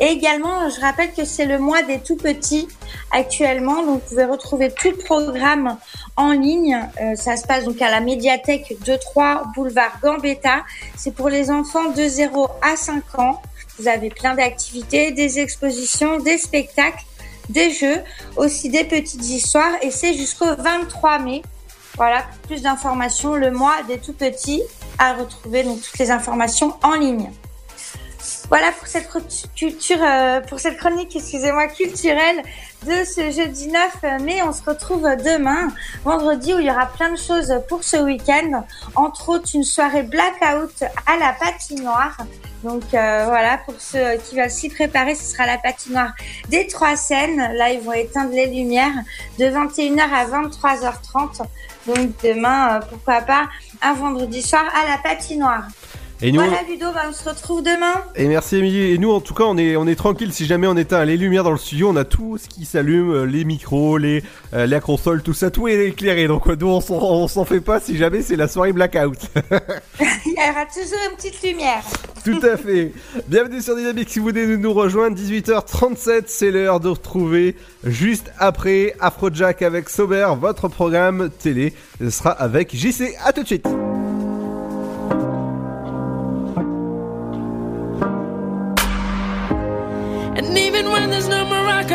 [0.00, 2.68] Et également, je rappelle que c'est le mois des tout petits
[3.10, 5.76] actuellement, donc vous pouvez retrouver tout le programme
[6.16, 6.78] en ligne.
[7.00, 10.64] Euh, ça se passe donc à la médiathèque 2-3 boulevard Gambetta.
[10.96, 13.42] C'est pour les enfants de 0 à 5 ans.
[13.78, 17.04] Vous avez plein d'activités, des expositions, des spectacles,
[17.48, 18.00] des jeux,
[18.36, 21.42] aussi des petites histoires et c'est jusqu'au 23 mai.
[21.96, 24.62] Voilà, plus d'informations, le mois des tout petits
[24.98, 27.30] à retrouver donc toutes les informations en ligne.
[28.52, 29.08] Voilà pour cette
[29.56, 32.42] culture, euh, pour cette chronique, excusez-moi, culturelle
[32.86, 34.42] de ce jeudi 9 mai.
[34.42, 35.68] On se retrouve demain,
[36.04, 38.62] vendredi, où il y aura plein de choses pour ce week-end.
[38.94, 42.18] Entre autres, une soirée blackout à la patinoire.
[42.62, 46.12] Donc euh, voilà, pour ceux qui veulent s'y préparer, ce sera la patinoire
[46.50, 47.54] des trois scènes.
[47.54, 48.92] Là, ils vont éteindre les lumières
[49.38, 51.40] de 21h à 23h30.
[51.86, 53.48] Donc demain, euh, pourquoi pas,
[53.80, 55.68] un vendredi soir à la patinoire.
[56.24, 57.94] Et nous, Voilà Ludo, bah, on se retrouve demain.
[58.14, 58.92] Et merci Émilie.
[58.92, 60.32] Et nous, en tout cas, on est, on est tranquille.
[60.32, 63.10] Si jamais on éteint les lumières dans le studio, on a tout ce qui s'allume,
[63.10, 64.22] euh, les micros, les,
[64.54, 66.28] euh, la console, tout ça, tout est éclairé.
[66.28, 69.18] Donc nous, on s'en, on s'en fait pas si jamais c'est la soirée blackout.
[70.24, 71.82] Il y aura toujours une petite lumière.
[72.24, 72.92] tout à fait.
[73.26, 74.08] Bienvenue sur Dynamique.
[74.08, 80.28] Si vous voulez nous rejoindre, 18h37, c'est l'heure de retrouver juste après Afrojack avec Sober,
[80.40, 83.16] votre programme télé Ce sera avec JC.
[83.24, 83.66] À tout de suite.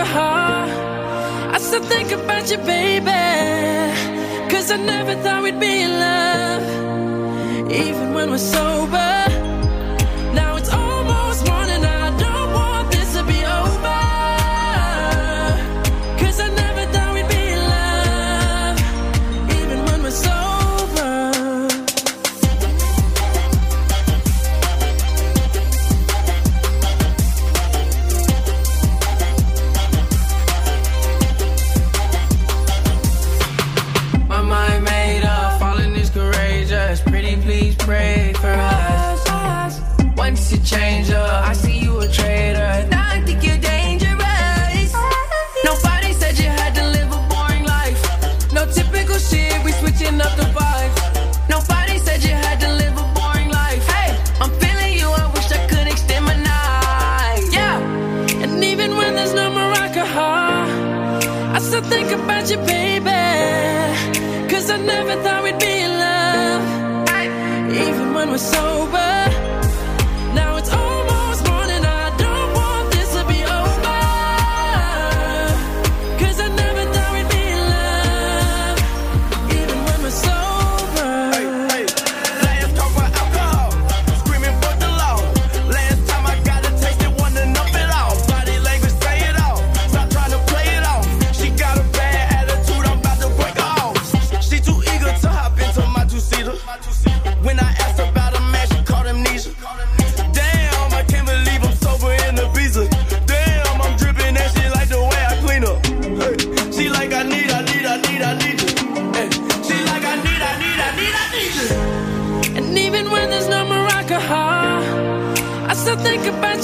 [0.08, 3.06] Alcohol, I still think about you, baby.
[4.50, 9.37] Cause I never thought we'd be in love, even when we're sober.
[40.68, 42.88] Once you change up, I see you a traitor.
[42.90, 44.92] Now I think you're dangerous.
[45.64, 48.02] Nobody said you had to live a boring life.
[48.52, 51.50] No typical shit, we switching up the vibe.
[51.50, 53.86] Nobody said you had to live a boring life.
[53.88, 54.12] Hey,
[54.42, 57.48] I'm feeling you, I wish I could extend my night.
[57.54, 57.80] Yeah,
[58.44, 59.48] and even when there's no
[59.84, 60.68] alcohol.
[61.56, 63.24] I still think about you, baby.
[64.52, 66.64] Cause I never thought we'd be in love.
[67.72, 69.17] Even when we're sober.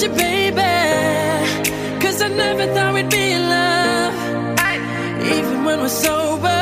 [0.03, 0.61] You, baby.
[2.01, 4.13] Cause I never thought we'd be in love.
[5.35, 6.52] Even when we're sober.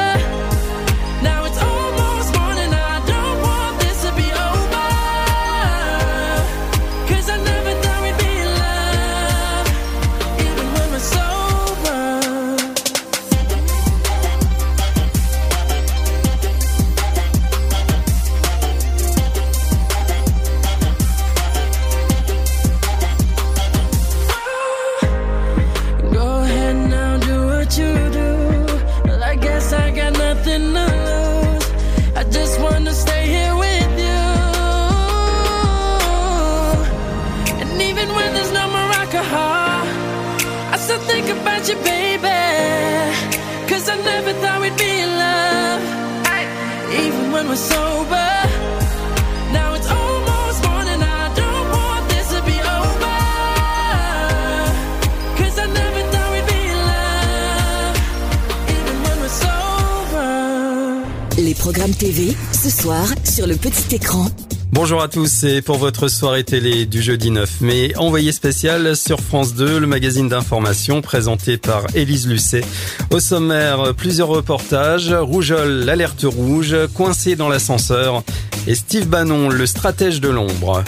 [63.48, 64.28] Le petit écran.
[64.72, 69.20] Bonjour à tous et pour votre soirée télé du jeudi 9 mai, envoyé spécial sur
[69.20, 72.64] France 2, le magazine d'information présenté par Élise Lucet.
[73.10, 78.24] Au sommaire, plusieurs reportages, Rougeole, l'alerte rouge, coincé dans l'ascenseur
[78.68, 80.84] et Steve Bannon, le stratège de l'ombre.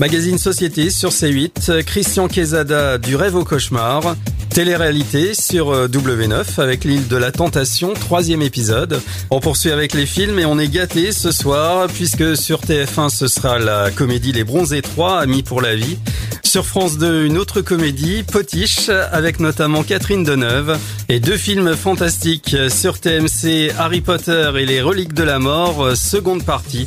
[0.00, 4.16] Magazine Société sur C8, Christian Quesada du rêve au cauchemar,
[4.54, 9.00] Télé-réalité sur euh, W9 avec l'île de la tentation, troisième épisode.
[9.30, 13.28] On poursuit avec les films et on est gâté ce soir puisque sur TF1 ce
[13.28, 15.96] sera la comédie Les Bronzés 3, Amis pour la vie.
[16.44, 20.78] Sur France 2, une autre comédie, Potiche, avec notamment Catherine Deneuve.
[21.08, 25.94] Et deux films fantastiques sur TMC, Harry Potter et les Reliques de la Mort, euh,
[25.94, 26.86] seconde partie.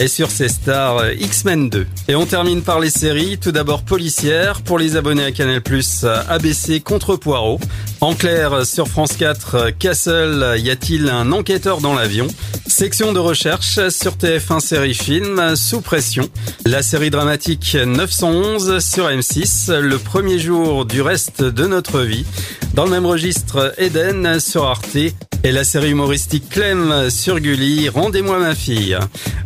[0.00, 1.86] Et sur ces stars, euh, X-Men 2.
[2.08, 5.62] Et on termine par les séries, tout d'abord policières, pour les abonnés à Canal+,
[6.02, 7.60] euh, ABC contre Poirot.
[8.00, 12.26] En clair, sur France 4, Castle, y a-t-il un enquêteur dans l'avion?
[12.66, 16.28] Section de recherche sur TF1 série film, Sous pression.
[16.66, 22.26] La série dramatique 911 sur M6, le premier jour du reste de notre vie.
[22.74, 24.96] Dans le même registre, Eden sur Arte.
[25.44, 28.98] Et la série humoristique Clem sur Gulli, Rendez-moi ma fille.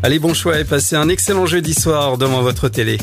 [0.05, 2.97] Allez, bon choix et passez un excellent jeudi soir devant votre télé.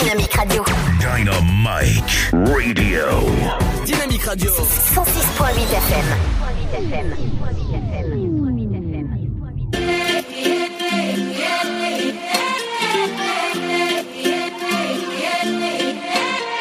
[0.00, 0.64] Dynamique Radio.
[0.98, 3.06] Dynamite Radio.
[3.84, 4.50] Dynamique Radio.
[4.50, 7.20] 106.8 FM.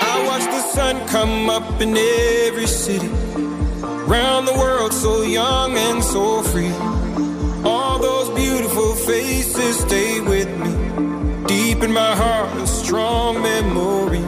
[0.01, 3.07] I watch the sun come up in every city.
[4.05, 6.73] Round the world, so young and so free.
[7.63, 11.45] All those beautiful faces stay with me.
[11.47, 14.19] Deep in my heart, a strong memory.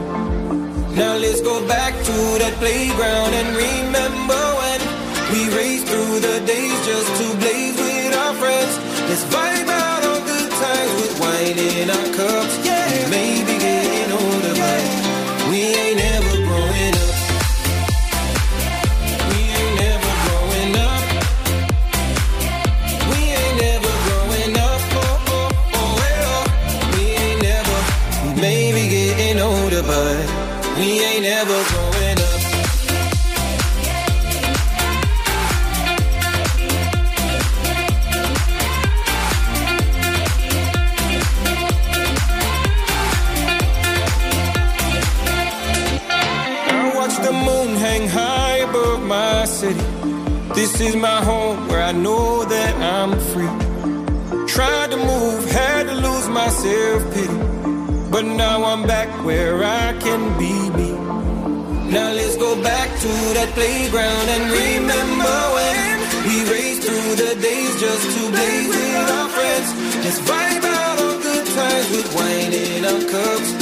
[0.96, 4.80] Now let's go back to that playground and remember when
[5.32, 8.78] we raced through the days just to blaze with our friends.
[9.08, 12.41] Let's vibe out on good times with wine in our cups.
[50.72, 53.56] This is my home where I know that I'm free.
[54.48, 57.40] Tried to move, had to lose my self pity.
[58.10, 60.92] But now I'm back where I can be me.
[61.92, 65.94] Now let's go back to that playground and remember when
[66.28, 69.70] we raced through the days just to blaze with our friends.
[70.06, 73.61] Let's vibe out on good times with wine in our cups.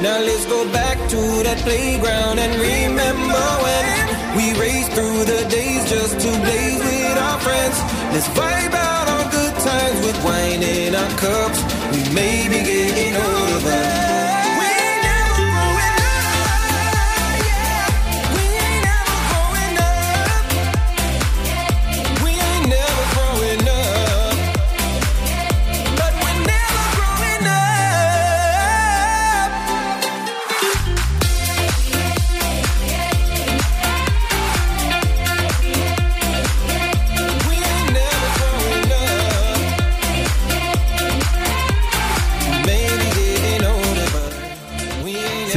[0.04, 4.06] Now let's go back to that playground and remember when
[4.38, 7.78] we raced through the days just to blaze with our friends.
[8.14, 11.60] Let's vibe out on good times with wine in our cups.
[11.94, 14.05] We may be getting older,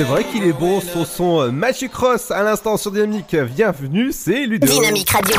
[0.09, 3.35] vrai qu'il est bon son son euh, Magic Cross à l'instant sur Dynamique.
[3.37, 4.67] Bienvenue, c'est Ludo.
[4.67, 5.37] Dynamique Radio.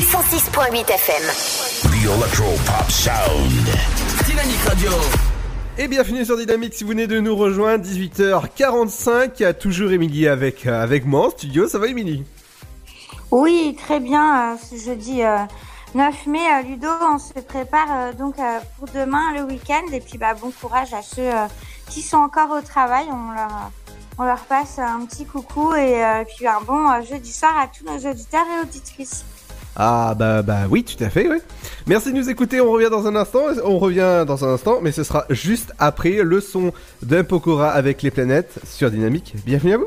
[0.00, 1.22] 106.8 FM.
[1.82, 3.68] The Electro Pop Sound.
[4.26, 4.90] Dynamique Radio.
[5.76, 9.92] Et bienvenue sur Dynamique si vous venez de nous rejoindre, 18h45, il y a toujours
[9.92, 12.24] Émilie avec, euh, avec moi en studio, ça va Émilie?
[13.30, 14.54] Oui, très bien.
[14.54, 15.36] euh, Ce jeudi euh,
[15.94, 19.82] 9 mai, Ludo, on se prépare euh, donc euh, pour demain le week-end.
[19.92, 21.46] Et puis, bah, bon courage à ceux euh,
[21.88, 23.06] qui sont encore au travail.
[24.18, 27.68] On leur, passe un petit coucou et euh, puis un bon euh, jeudi soir à
[27.68, 29.24] tous nos auditeurs et auditrices.
[29.76, 31.36] Ah bah bah oui, tout à fait, oui.
[31.86, 34.90] Merci de nous écouter, on revient dans un instant, on revient dans un instant, mais
[34.90, 39.34] ce sera juste après le son d'un Pokora avec les planètes sur Dynamique.
[39.46, 39.86] Bienvenue à vous.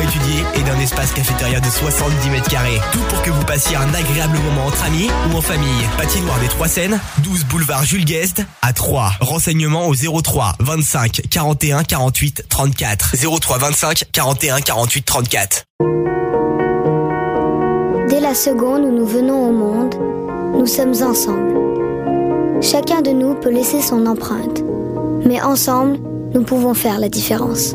[0.00, 2.80] étudiée et d'un espace cafétéria de 70 mètres carrés.
[2.92, 5.84] Tout pour que vous passiez un agréable moment entre amis ou en famille.
[5.96, 9.12] Patinoire des Trois Seines, 12 boulevard Jules Guest à 3.
[9.20, 13.14] Renseignements au 03 25 41 48 34.
[13.40, 15.64] 03 25 41 48 34.
[18.08, 19.94] Dès la seconde où nous venons au monde,
[20.58, 21.54] nous sommes ensemble.
[22.60, 24.62] Chacun de nous peut laisser son empreinte,
[25.26, 25.98] mais ensemble,
[26.32, 27.74] nous pouvons faire la différence.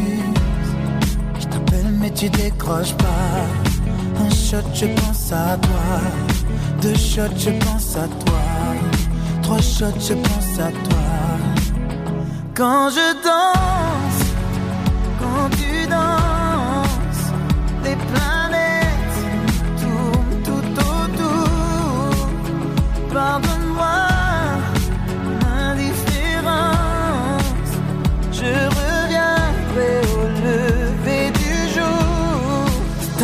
[2.15, 3.45] Tu décroches pas.
[4.23, 6.01] Un shot, je pense à toi.
[6.81, 8.41] Deux shots, je pense à toi.
[9.41, 11.07] Trois shots, je pense à toi.
[12.53, 14.23] Quand je danse,
[15.19, 17.31] quand tu danses,
[17.83, 18.30] les planètes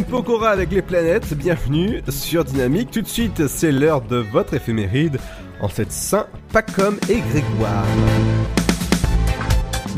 [0.00, 2.90] Pokora avec les planètes, bienvenue sur Dynamique.
[2.90, 5.18] Tout de suite, c'est l'heure de votre éphéméride
[5.60, 7.84] en cette Saint Pacom et Grégoire.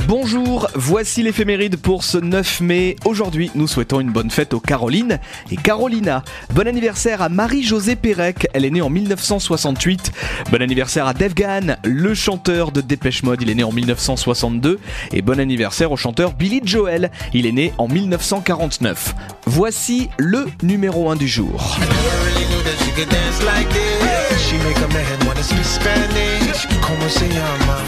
[0.07, 2.97] Bonjour, voici l'éphéméride pour ce 9 mai.
[3.07, 5.19] Aujourd'hui, nous souhaitons une bonne fête aux Caroline
[5.51, 6.23] et Carolina.
[6.53, 10.13] Bon anniversaire à Marie-Josée Pérec, elle est née en 1968.
[10.51, 14.79] Bon anniversaire à Dave Gahan, le chanteur de Dépêche Mode, il est né en 1962.
[15.13, 19.15] Et bon anniversaire au chanteur Billy Joel, il est né en 1949.
[19.47, 21.79] Voici le numéro 1 du jour.
[21.81, 24.39] really knew that she could dance like this.
[24.39, 26.67] She make a man wanna speak Spanish.
[26.83, 27.79] Como se llama?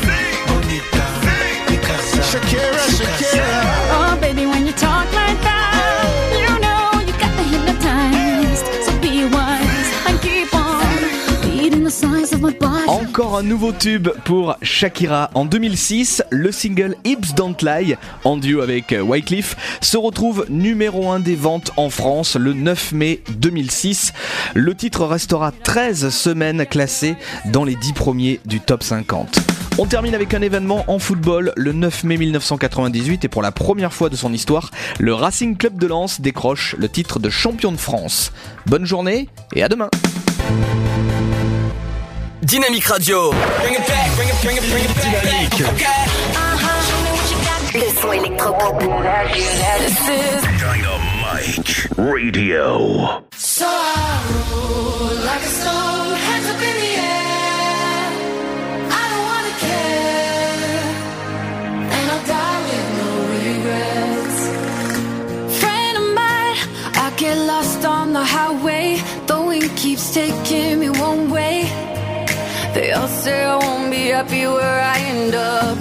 [0.46, 1.15] Bonita.
[2.36, 3.48] Shakira, Shakira.
[3.96, 5.55] Oh, baby, when you talk like that,
[13.16, 15.30] Encore un nouveau tube pour Shakira.
[15.32, 21.10] En 2006, le single Hips Don't Lie, en duo avec euh, Wycliffe, se retrouve numéro
[21.10, 24.12] 1 des ventes en France le 9 mai 2006.
[24.54, 27.16] Le titre restera 13 semaines classé
[27.46, 29.38] dans les 10 premiers du top 50.
[29.78, 33.94] On termine avec un événement en football le 9 mai 1998 et pour la première
[33.94, 37.78] fois de son histoire, le Racing Club de Lens décroche le titre de champion de
[37.78, 38.30] France.
[38.66, 39.88] Bonne journée et à demain.
[42.46, 43.32] Dynamique Radio.
[43.60, 43.86] Dynamique.
[47.74, 48.78] Le son électropop.
[50.60, 53.24] Dynamite Radio.
[53.36, 58.12] So I roll like a stone, hands up in the air.
[58.92, 60.86] I don't wanna care,
[61.90, 63.10] and I'll die with no
[63.42, 64.38] regrets.
[65.58, 66.58] Friend of mine,
[66.94, 69.00] I get lost on the highway.
[69.26, 71.68] The wind keeps taking me one way.
[72.76, 75.78] They all say I won't be happy where I end up.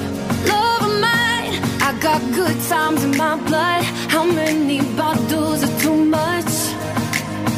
[0.47, 1.53] Love of mine,
[1.87, 3.83] I got good times in my blood.
[4.15, 6.53] How many bottles are too much?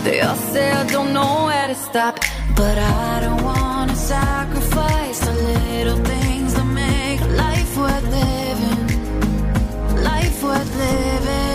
[0.04, 2.16] They all say I don't know where to stop,
[2.56, 8.88] but I don't wanna sacrifice the little things that make life worth living.
[10.04, 11.47] Life worth living.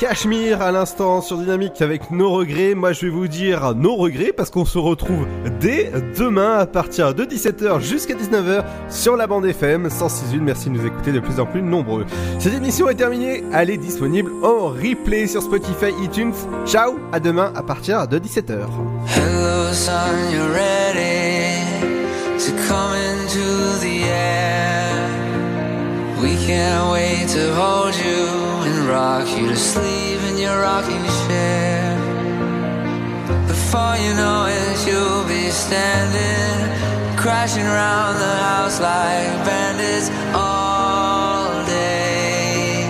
[0.00, 2.74] Cachemire à l'instant sur Dynamique avec nos regrets.
[2.74, 5.26] Moi je vais vous dire nos regrets parce qu'on se retrouve
[5.60, 10.40] dès demain à partir de 17h jusqu'à 19h sur la bande FM 106.1.
[10.40, 12.06] Merci de nous écouter de plus en plus nombreux.
[12.38, 13.44] Cette émission est terminée.
[13.52, 16.32] Elle est disponible en replay sur Spotify, iTunes.
[16.64, 18.56] Ciao, à demain à partir de 17h.
[19.16, 20.80] Hello, son, you're ready.
[26.20, 28.26] We can't wait to hold you
[28.68, 31.96] and rock you to sleep in your rocking chair.
[33.48, 42.84] Before you know it, you'll be standing, crashing around the house like bandits all day.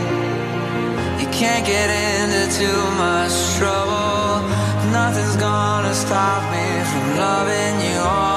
[1.21, 4.43] You can't get into too much trouble.
[4.91, 8.30] Nothing's gonna stop me from loving you all